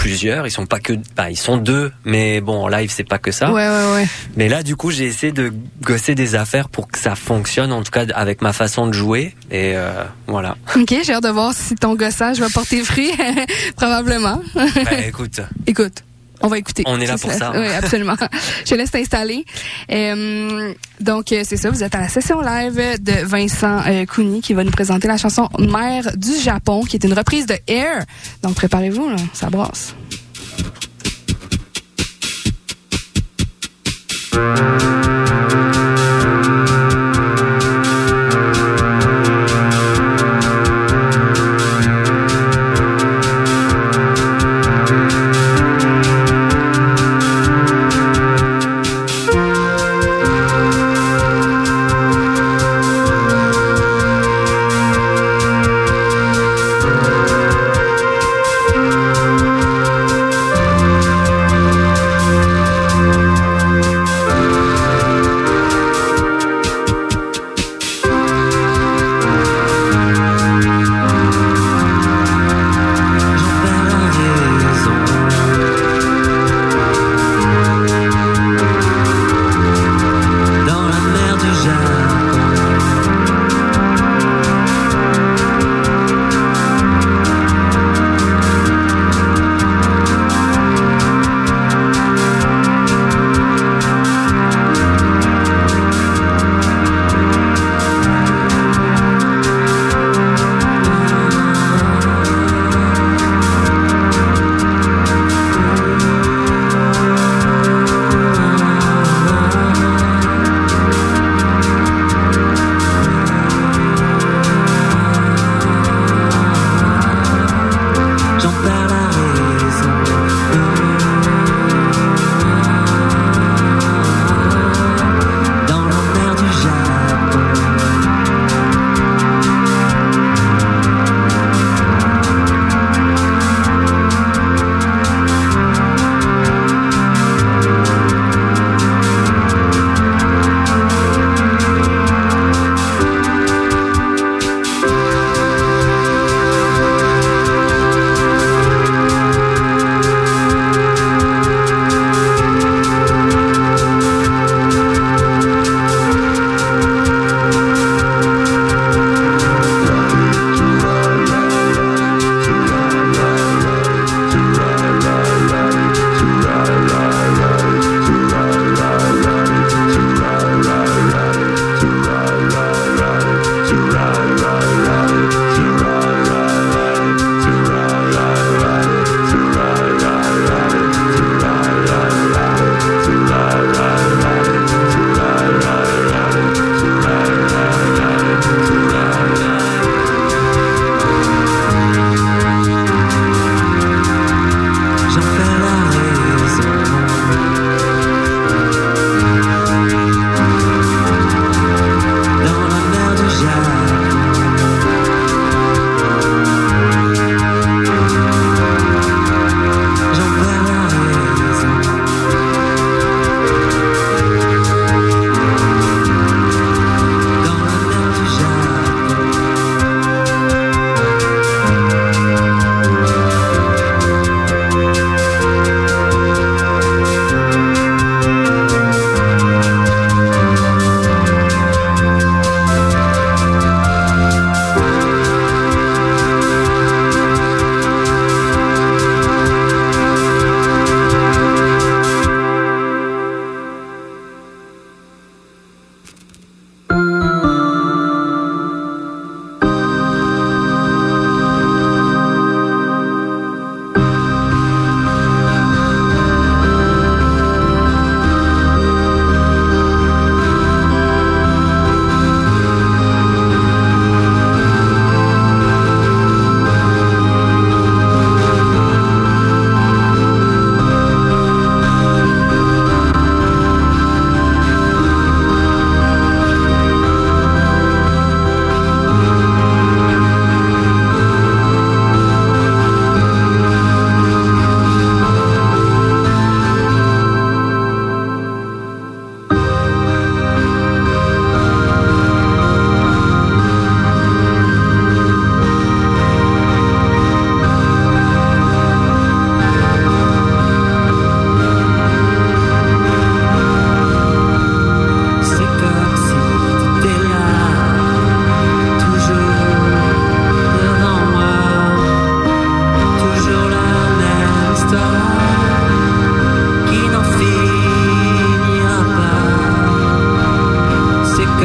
plusieurs. 0.03 0.47
Ils 0.47 0.51
sont 0.51 0.67
pas 0.67 0.81
que, 0.81 0.95
bah, 1.17 1.31
ils 1.31 1.37
sont 1.37 1.57
deux, 1.57 1.93
mais 2.05 2.41
bon, 2.41 2.65
en 2.65 2.69
live, 2.69 2.91
c'est 2.93 3.05
pas 3.05 3.19
que 3.19 3.31
ça. 3.31 3.53
Ouais, 3.53 3.69
ouais, 3.69 3.93
ouais. 3.95 4.07
Mais 4.37 4.49
là, 4.49 4.63
du 4.65 4.75
coup, 4.75 4.91
j'ai 4.91 5.07
essayé 5.07 5.33
de 5.33 5.53
gosser 5.81 6.17
des 6.17 6.35
affaires 6.35 6.69
pour 6.69 6.89
que 6.89 6.99
ça 6.99 7.15
fonctionne, 7.15 7.73
en 7.73 7.83
tout 7.83 7.93
cas 7.93 8.05
avec 8.15 8.43
ma 8.43 8.53
façon 8.53 8.89
de 8.89 8.93
jouer. 8.93 9.35
Et 9.51 9.73
euh, 9.77 10.03
voilà. 10.27 10.57
OK, 10.75 10.93
j'ai 11.05 11.13
hâte 11.13 11.23
de 11.23 11.29
voir 11.29 11.55
si 11.55 11.77
ton 11.77 11.95
gossage 11.95 12.41
va 12.41 12.49
porter 12.51 12.83
fruit. 12.83 13.13
Probablement. 13.77 14.43
bah, 14.55 14.99
écoute, 15.07 15.41
Écoute, 15.69 16.03
on 16.43 16.49
va 16.49 16.59
écouter. 16.59 16.83
On 16.87 17.01
est 17.01 17.07
là 17.07 17.17
pour 17.19 17.33
ça. 17.33 17.53
Oui, 17.55 17.67
absolument. 17.67 18.17
Je 18.65 18.71
te 18.71 18.75
laisse 18.75 18.91
t'installer. 18.91 19.45
Euh, 19.91 20.73
donc, 21.01 21.33
euh, 21.33 21.43
c'est 21.45 21.57
ça, 21.57 21.71
vous 21.71 21.83
êtes 21.83 21.95
à 21.95 22.01
la 22.01 22.09
session 22.09 22.41
live 22.41 22.81
de 23.01 23.25
Vincent 23.25 23.81
euh, 23.87 24.05
qui 24.43 24.55
va 24.55 24.65
nous 24.65 24.71
présenter 24.71 25.09
la 25.09 25.17
chanson 25.17 25.49
Mère 25.59 26.17
du 26.17 26.37
Japon, 26.37 26.83
qui 26.83 26.97
est 26.97 27.05
une 27.05 27.15
reprise 27.15 27.47
de 27.47 27.57
Air. 27.67 28.05
Donc, 28.43 28.55
préparez-vous, 28.55 29.09
là, 29.09 29.17
ça 29.33 29.51
brasse. 29.51 29.95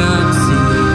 can 0.00 0.32
see 0.32 0.87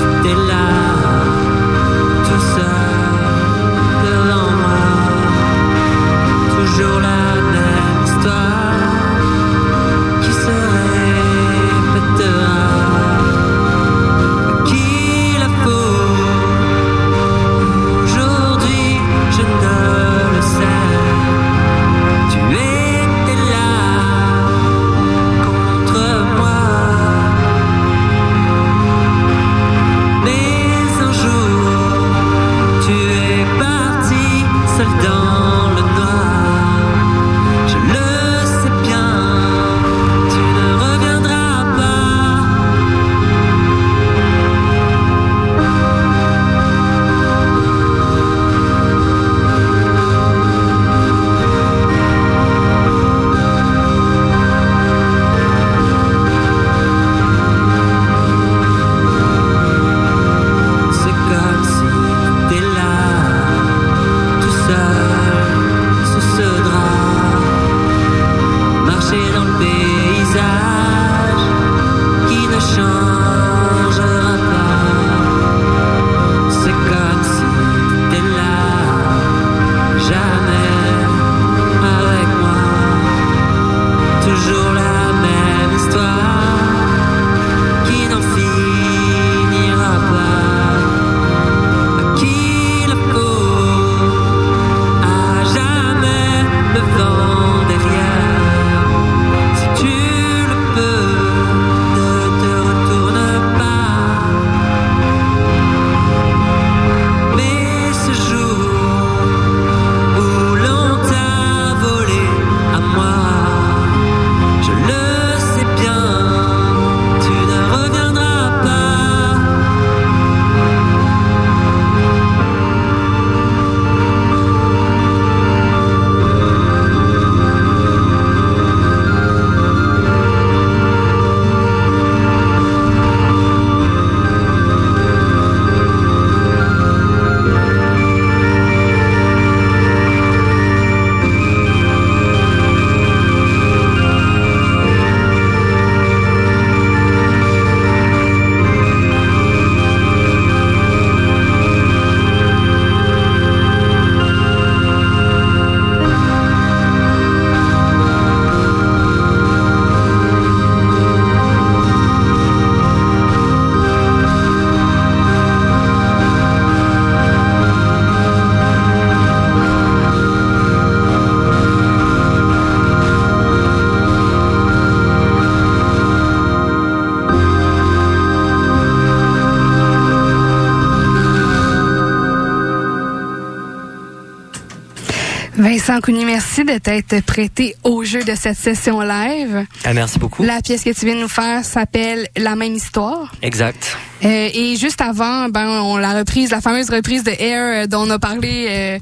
Vincent 185.73 186.01
Cougny, 186.01 186.23
merci 186.23 186.63
de 186.63 186.77
t'être 186.77 187.21
prêté 187.25 187.75
au 187.83 188.03
jeu 188.03 188.23
de 188.23 188.35
cette 188.35 188.57
session 188.57 189.01
live. 189.01 189.65
Ah, 189.83 189.93
merci 189.93 190.19
beaucoup. 190.19 190.43
La 190.43 190.61
pièce 190.61 190.83
que 190.83 190.91
tu 190.91 191.03
viens 191.07 191.15
de 191.15 191.21
nous 191.21 191.27
faire 191.27 191.65
s'appelle 191.65 192.27
La 192.37 192.55
même 192.55 192.75
histoire. 192.75 193.31
Exact. 193.41 193.97
Euh, 194.23 194.49
et 194.53 194.75
juste 194.77 195.01
avant, 195.01 195.49
ben, 195.49 195.67
on 195.81 195.97
l'a 195.97 196.13
reprise, 196.13 196.51
la 196.51 196.61
fameuse 196.61 196.91
reprise 196.91 197.23
de 197.23 197.31
Air 197.31 197.85
euh, 197.85 197.87
dont 197.87 198.03
on 198.07 198.09
a 198.11 198.19
parlé 198.19 198.67
euh, 198.69 198.99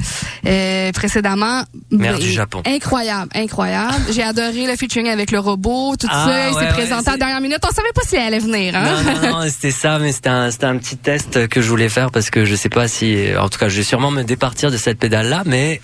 euh, 0.47 0.91
précédemment. 0.93 1.63
Mère 1.91 2.17
du 2.17 2.32
Japon. 2.32 2.63
Incroyable, 2.65 3.30
incroyable. 3.36 3.93
J'ai 4.09 4.24
adoré 4.24 4.65
le 4.65 4.76
featuring 4.78 5.09
avec 5.09 5.32
le 5.32 5.39
robot, 5.39 5.97
tout 5.99 6.07
Ah, 6.09 6.26
ça. 6.26 6.32
Il 6.32 6.53
ouais, 6.55 6.59
s'est 6.61 6.67
ouais, 6.67 6.74
présenté 6.74 7.09
à 7.09 7.11
la 7.11 7.17
dernière 7.17 7.41
minute. 7.41 7.59
On 7.69 7.76
savait 7.76 7.91
pas 7.93 8.01
si 8.07 8.15
elle 8.15 8.28
allait 8.34 8.39
venir. 8.39 8.76
Hein? 8.78 9.03
Non, 9.03 9.13
non, 9.13 9.39
non, 9.41 9.49
c'était 9.49 9.72
ça, 9.72 9.99
mais 9.99 10.13
c'était 10.13 10.30
un, 10.30 10.49
c'était 10.49 10.65
un 10.67 10.78
petit 10.78 10.95
test 10.95 11.49
que 11.49 11.61
je 11.61 11.67
voulais 11.67 11.89
faire 11.89 12.11
parce 12.11 12.30
que 12.30 12.45
je 12.45 12.55
sais 12.55 12.69
pas 12.69 12.88
si, 12.88 13.26
en 13.38 13.49
tout 13.49 13.59
cas, 13.59 13.67
je 13.67 13.76
vais 13.76 13.84
sûrement 13.84 14.09
me 14.09 14.24
départir 14.24 14.72
de 14.72 14.78
cette 14.78 14.97
pédale-là, 14.97 15.43
mais 15.45 15.82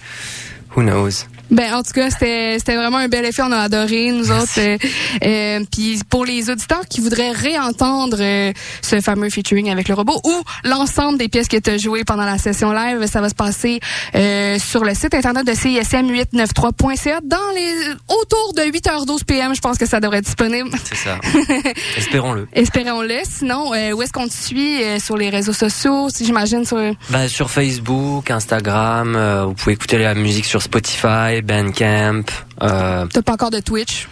who 0.78 0.84
knows. 0.84 1.26
Ben 1.50 1.74
en 1.74 1.84
tout 1.84 1.91
cas, 1.93 2.10
c'était 2.10 2.56
c'était 2.60 2.76
vraiment 2.76 2.98
un 2.98 3.08
bel 3.08 3.26
effet. 3.26 3.41
On 3.43 3.52
a 3.52 3.58
adoré 3.60 4.12
nous 4.12 4.32
autres. 4.32 4.60
Euh, 4.60 4.78
euh, 5.24 5.60
Puis 5.72 6.00
pour 6.10 6.26
les 6.26 6.50
auditeurs 6.50 6.82
qui 6.89 7.02
voudraient 7.02 7.32
réentendre 7.32 8.18
euh, 8.20 8.52
ce 8.82 9.00
fameux 9.02 9.30
featuring 9.30 9.70
avec 9.70 9.88
le 9.88 9.95
robot 9.95 10.20
ou 10.24 10.43
l'ensemble 10.64 11.18
des 11.18 11.28
pièces 11.30 11.48
que 11.48 11.58
tu 11.58 11.70
as 11.70 11.78
jouées 11.78 12.04
pendant 12.04 12.26
la 12.26 12.38
session 12.38 12.72
live, 12.72 13.06
ça 13.08 13.22
va 13.22 13.30
se 13.30 13.36
passer 13.36 13.80
euh, 14.16 14.58
sur 14.60 14.84
le 14.84 14.93
site 14.93 15.14
internet 15.14 15.45
de 15.45 15.54
CISM893.ca 15.54 17.20
dans 17.24 17.38
les 17.56 17.89
autour 18.10 18.54
de 18.56 18.62
8h12 18.64 19.24
PM. 19.26 19.56
Je 19.56 19.62
pense 19.62 19.78
que 19.78 19.86
ça 19.86 20.00
devrait 20.00 20.18
être 20.20 20.26
disponible. 20.26 20.70
C'est 20.84 20.95
ça. 20.95 21.18
Espérons-le. 21.98 22.48
Espérons-le. 22.54 23.20
Sinon, 23.24 23.74
euh, 23.74 23.91
où 23.93 24.02
est-ce 24.02 24.12
qu'on 24.14 24.28
te 24.28 24.34
suit 24.34 24.80
sur 25.00 25.18
les 25.18 25.30
réseaux 25.30 25.54
sociaux? 25.54 26.10
Si 26.10 26.26
j'imagine 26.26 26.66
sur 26.66 26.78
Bah, 27.10 27.28
sur 27.28 27.50
Facebook, 27.50 28.30
Instagram, 28.32 29.16
euh, 29.16 29.45
vous 29.45 29.54
pouvez 29.54 29.74
écouter 29.74 29.98
la 29.98 30.14
musique 30.16 30.45
sur 30.45 30.62
Spotify, 30.62 31.37
Bandcamp. 31.42 32.24
Euh, 32.62 33.06
t'as 33.12 33.22
pas 33.22 33.34
encore 33.34 33.52
de 33.52 33.60
Twitch? 33.60 34.08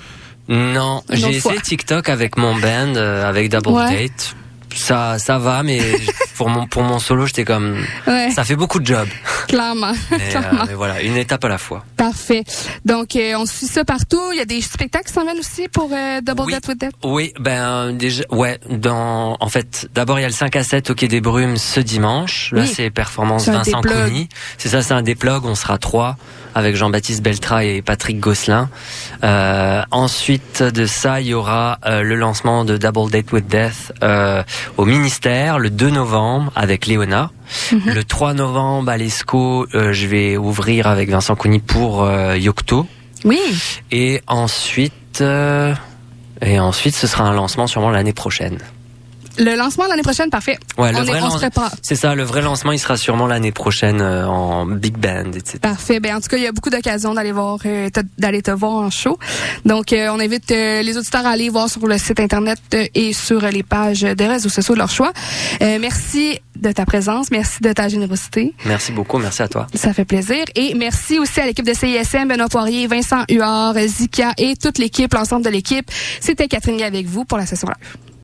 non, 0.47 1.01
j'ai 1.09 1.39
fois. 1.39 1.53
essayé 1.53 1.61
TikTok 1.61 2.07
avec 2.09 2.37
mon 2.37 2.53
band, 2.55 2.95
euh, 2.95 3.27
avec 3.27 3.49
Double 3.49 3.69
Ouais. 3.69 4.07
Date. 4.09 4.35
Ça, 4.75 5.17
ça 5.19 5.37
va, 5.37 5.63
mais 5.63 5.79
pour 6.37 6.49
mon 6.49 6.67
pour 6.67 6.83
mon 6.83 6.99
solo, 6.99 7.25
j'étais 7.25 7.45
comme, 7.45 7.77
Ouais, 8.07 8.29
ça 8.31 8.43
fait 8.43 8.55
beaucoup 8.55 8.79
de 8.79 8.85
job. 8.85 9.07
clairement, 9.47 9.93
Mais, 10.11 10.17
euh, 10.21 10.29
clairement. 10.29 10.65
mais 10.67 10.73
voilà, 10.73 11.01
une 11.01 11.17
étape 11.17 11.43
à 11.45 11.47
la 11.49 11.57
fois. 11.57 11.83
Parfait. 11.97 12.43
Donc, 12.83 13.15
euh, 13.15 13.33
on 13.37 13.45
suit 13.45 13.67
ça 13.67 13.83
partout. 13.85 14.21
Il 14.33 14.37
y 14.37 14.41
a 14.41 14.45
des 14.45 14.61
spectacles 14.61 15.05
qui 15.07 15.13
s'en 15.13 15.23
viennent 15.23 15.39
aussi 15.39 15.67
pour 15.69 15.89
euh, 15.93 16.21
Double 16.21 16.41
Oui. 16.45 16.53
Death 16.53 16.67
with 16.67 16.79
Death? 16.79 16.91
Oui, 17.03 17.33
ben 17.39 17.93
déjà, 17.93 18.23
ouais. 18.31 18.59
Dans, 18.69 19.37
en 19.39 19.49
fait, 19.49 19.87
d'abord 19.93 20.19
il 20.19 20.23
y 20.23 20.25
a 20.25 20.29
le 20.29 20.33
5 20.33 20.55
à 20.55 20.63
7 20.63 20.89
au 20.89 20.95
Quai 20.95 21.07
des 21.07 21.21
Brumes 21.21 21.57
ce 21.57 21.79
dimanche. 21.79 22.51
Là, 22.51 22.61
Oui. 22.61 22.67
c'est 22.73 22.89
performance 22.89 23.47
Vincent. 23.47 23.81
Cougny. 23.81 24.27
C'est 24.57 24.69
ça, 24.69 24.81
c'est 24.81 24.93
un 24.93 25.01
déplog. 25.01 25.45
On 25.45 25.55
sera 25.55 25.77
trois 25.77 26.17
avec 26.53 26.75
Jean-Baptiste 26.77 27.21
Beltra 27.21 27.65
et 27.65 27.81
Patrick 27.81 28.19
Gosselin. 28.19 28.69
Euh, 29.23 29.81
ensuite 29.91 30.63
de 30.63 30.85
ça, 30.85 31.19
il 31.19 31.27
y 31.27 31.33
aura 31.33 31.79
euh, 31.85 32.01
le 32.01 32.15
lancement 32.15 32.63
de 32.63 32.77
Double 32.77 33.09
Date 33.11 33.31
with 33.33 33.47
Death 33.47 33.91
euh, 34.03 34.41
au 34.77 34.85
ministère 34.85 35.59
le 35.59 35.69
2 35.69 35.89
novembre 35.89 36.51
avec 36.55 36.87
Léona. 36.87 37.31
Mhm. 37.71 37.93
Le 37.93 38.03
3 38.03 38.33
novembre 38.33 38.91
à 38.91 38.97
l'ESCO, 38.97 39.67
euh, 39.73 39.93
je 39.93 40.07
vais 40.07 40.37
ouvrir 40.37 40.87
avec 40.87 41.09
Vincent 41.09 41.35
Cougny 41.35 41.59
pour 41.59 42.03
euh, 42.03 42.37
Yocto. 42.37 42.87
Oui. 43.23 43.39
Et 43.91 44.21
ensuite, 44.27 45.21
euh, 45.21 45.73
et 46.41 46.59
ensuite, 46.59 46.95
ce 46.95 47.07
sera 47.07 47.23
un 47.23 47.33
lancement 47.33 47.67
sûrement 47.67 47.89
l'année 47.89 48.13
prochaine. 48.13 48.59
Le 49.37 49.55
lancement 49.55 49.85
l'année 49.87 50.01
prochaine, 50.01 50.29
parfait. 50.29 50.57
Ouais, 50.77 50.91
le 50.91 50.99
on, 50.99 51.03
vrai 51.03 51.19
est, 51.19 51.21
on 51.21 51.29
se 51.29 51.37
prépare. 51.37 51.71
C'est 51.81 51.95
ça, 51.95 52.15
le 52.15 52.23
vrai 52.23 52.41
lancement, 52.41 52.71
il 52.71 52.79
sera 52.79 52.97
sûrement 52.97 53.27
l'année 53.27 53.51
prochaine 53.51 54.01
euh, 54.01 54.27
en 54.27 54.65
big 54.65 54.97
band, 54.97 55.31
etc. 55.33 55.59
Parfait. 55.61 55.99
Ben, 55.99 56.15
en 56.15 56.21
tout 56.21 56.27
cas, 56.27 56.37
il 56.37 56.43
y 56.43 56.47
a 56.47 56.51
beaucoup 56.51 56.69
d'occasions 56.69 57.13
d'aller 57.13 57.31
voir, 57.31 57.57
euh, 57.65 57.89
d'aller 58.17 58.41
te 58.41 58.51
voir 58.51 58.73
en 58.73 58.89
show. 58.89 59.17
Donc, 59.65 59.93
euh, 59.93 60.09
on 60.11 60.19
invite 60.19 60.51
euh, 60.51 60.81
les 60.81 60.97
auditeurs 60.97 61.25
à 61.25 61.31
aller 61.31 61.49
voir 61.49 61.69
sur 61.69 61.85
le 61.87 61.97
site 61.97 62.19
internet 62.19 62.59
euh, 62.73 62.85
et 62.95 63.13
sur 63.13 63.41
les 63.41 63.63
pages 63.63 64.01
des 64.01 64.27
réseaux 64.27 64.49
sociaux 64.49 64.73
de 64.75 64.79
leur 64.79 64.89
choix. 64.89 65.11
Euh, 65.61 65.77
merci 65.79 66.39
de 66.55 66.71
ta 66.71 66.85
présence. 66.85 67.31
Merci 67.31 67.61
de 67.61 67.73
ta 67.73 67.89
générosité. 67.89 68.53
Merci 68.65 68.91
beaucoup, 68.91 69.17
merci 69.17 69.41
à 69.41 69.47
toi. 69.47 69.67
Ça 69.73 69.93
fait 69.93 70.05
plaisir. 70.05 70.45
Et 70.55 70.73
merci 70.75 71.19
aussi 71.19 71.41
à 71.41 71.45
l'équipe 71.45 71.65
de 71.65 71.73
CISM, 71.73 72.27
Benoît 72.29 72.47
Poirier, 72.47 72.87
Vincent 72.87 73.23
Huard, 73.29 73.75
Zika 73.85 74.33
et 74.37 74.55
toute 74.55 74.77
l'équipe, 74.77 75.13
l'ensemble 75.13 75.43
de 75.43 75.49
l'équipe. 75.49 75.89
C'était 76.21 76.47
Catherine 76.47 76.81
avec 76.81 77.05
vous 77.07 77.25
pour 77.25 77.37
la 77.37 77.45
session 77.45 77.67
live. 77.67 78.04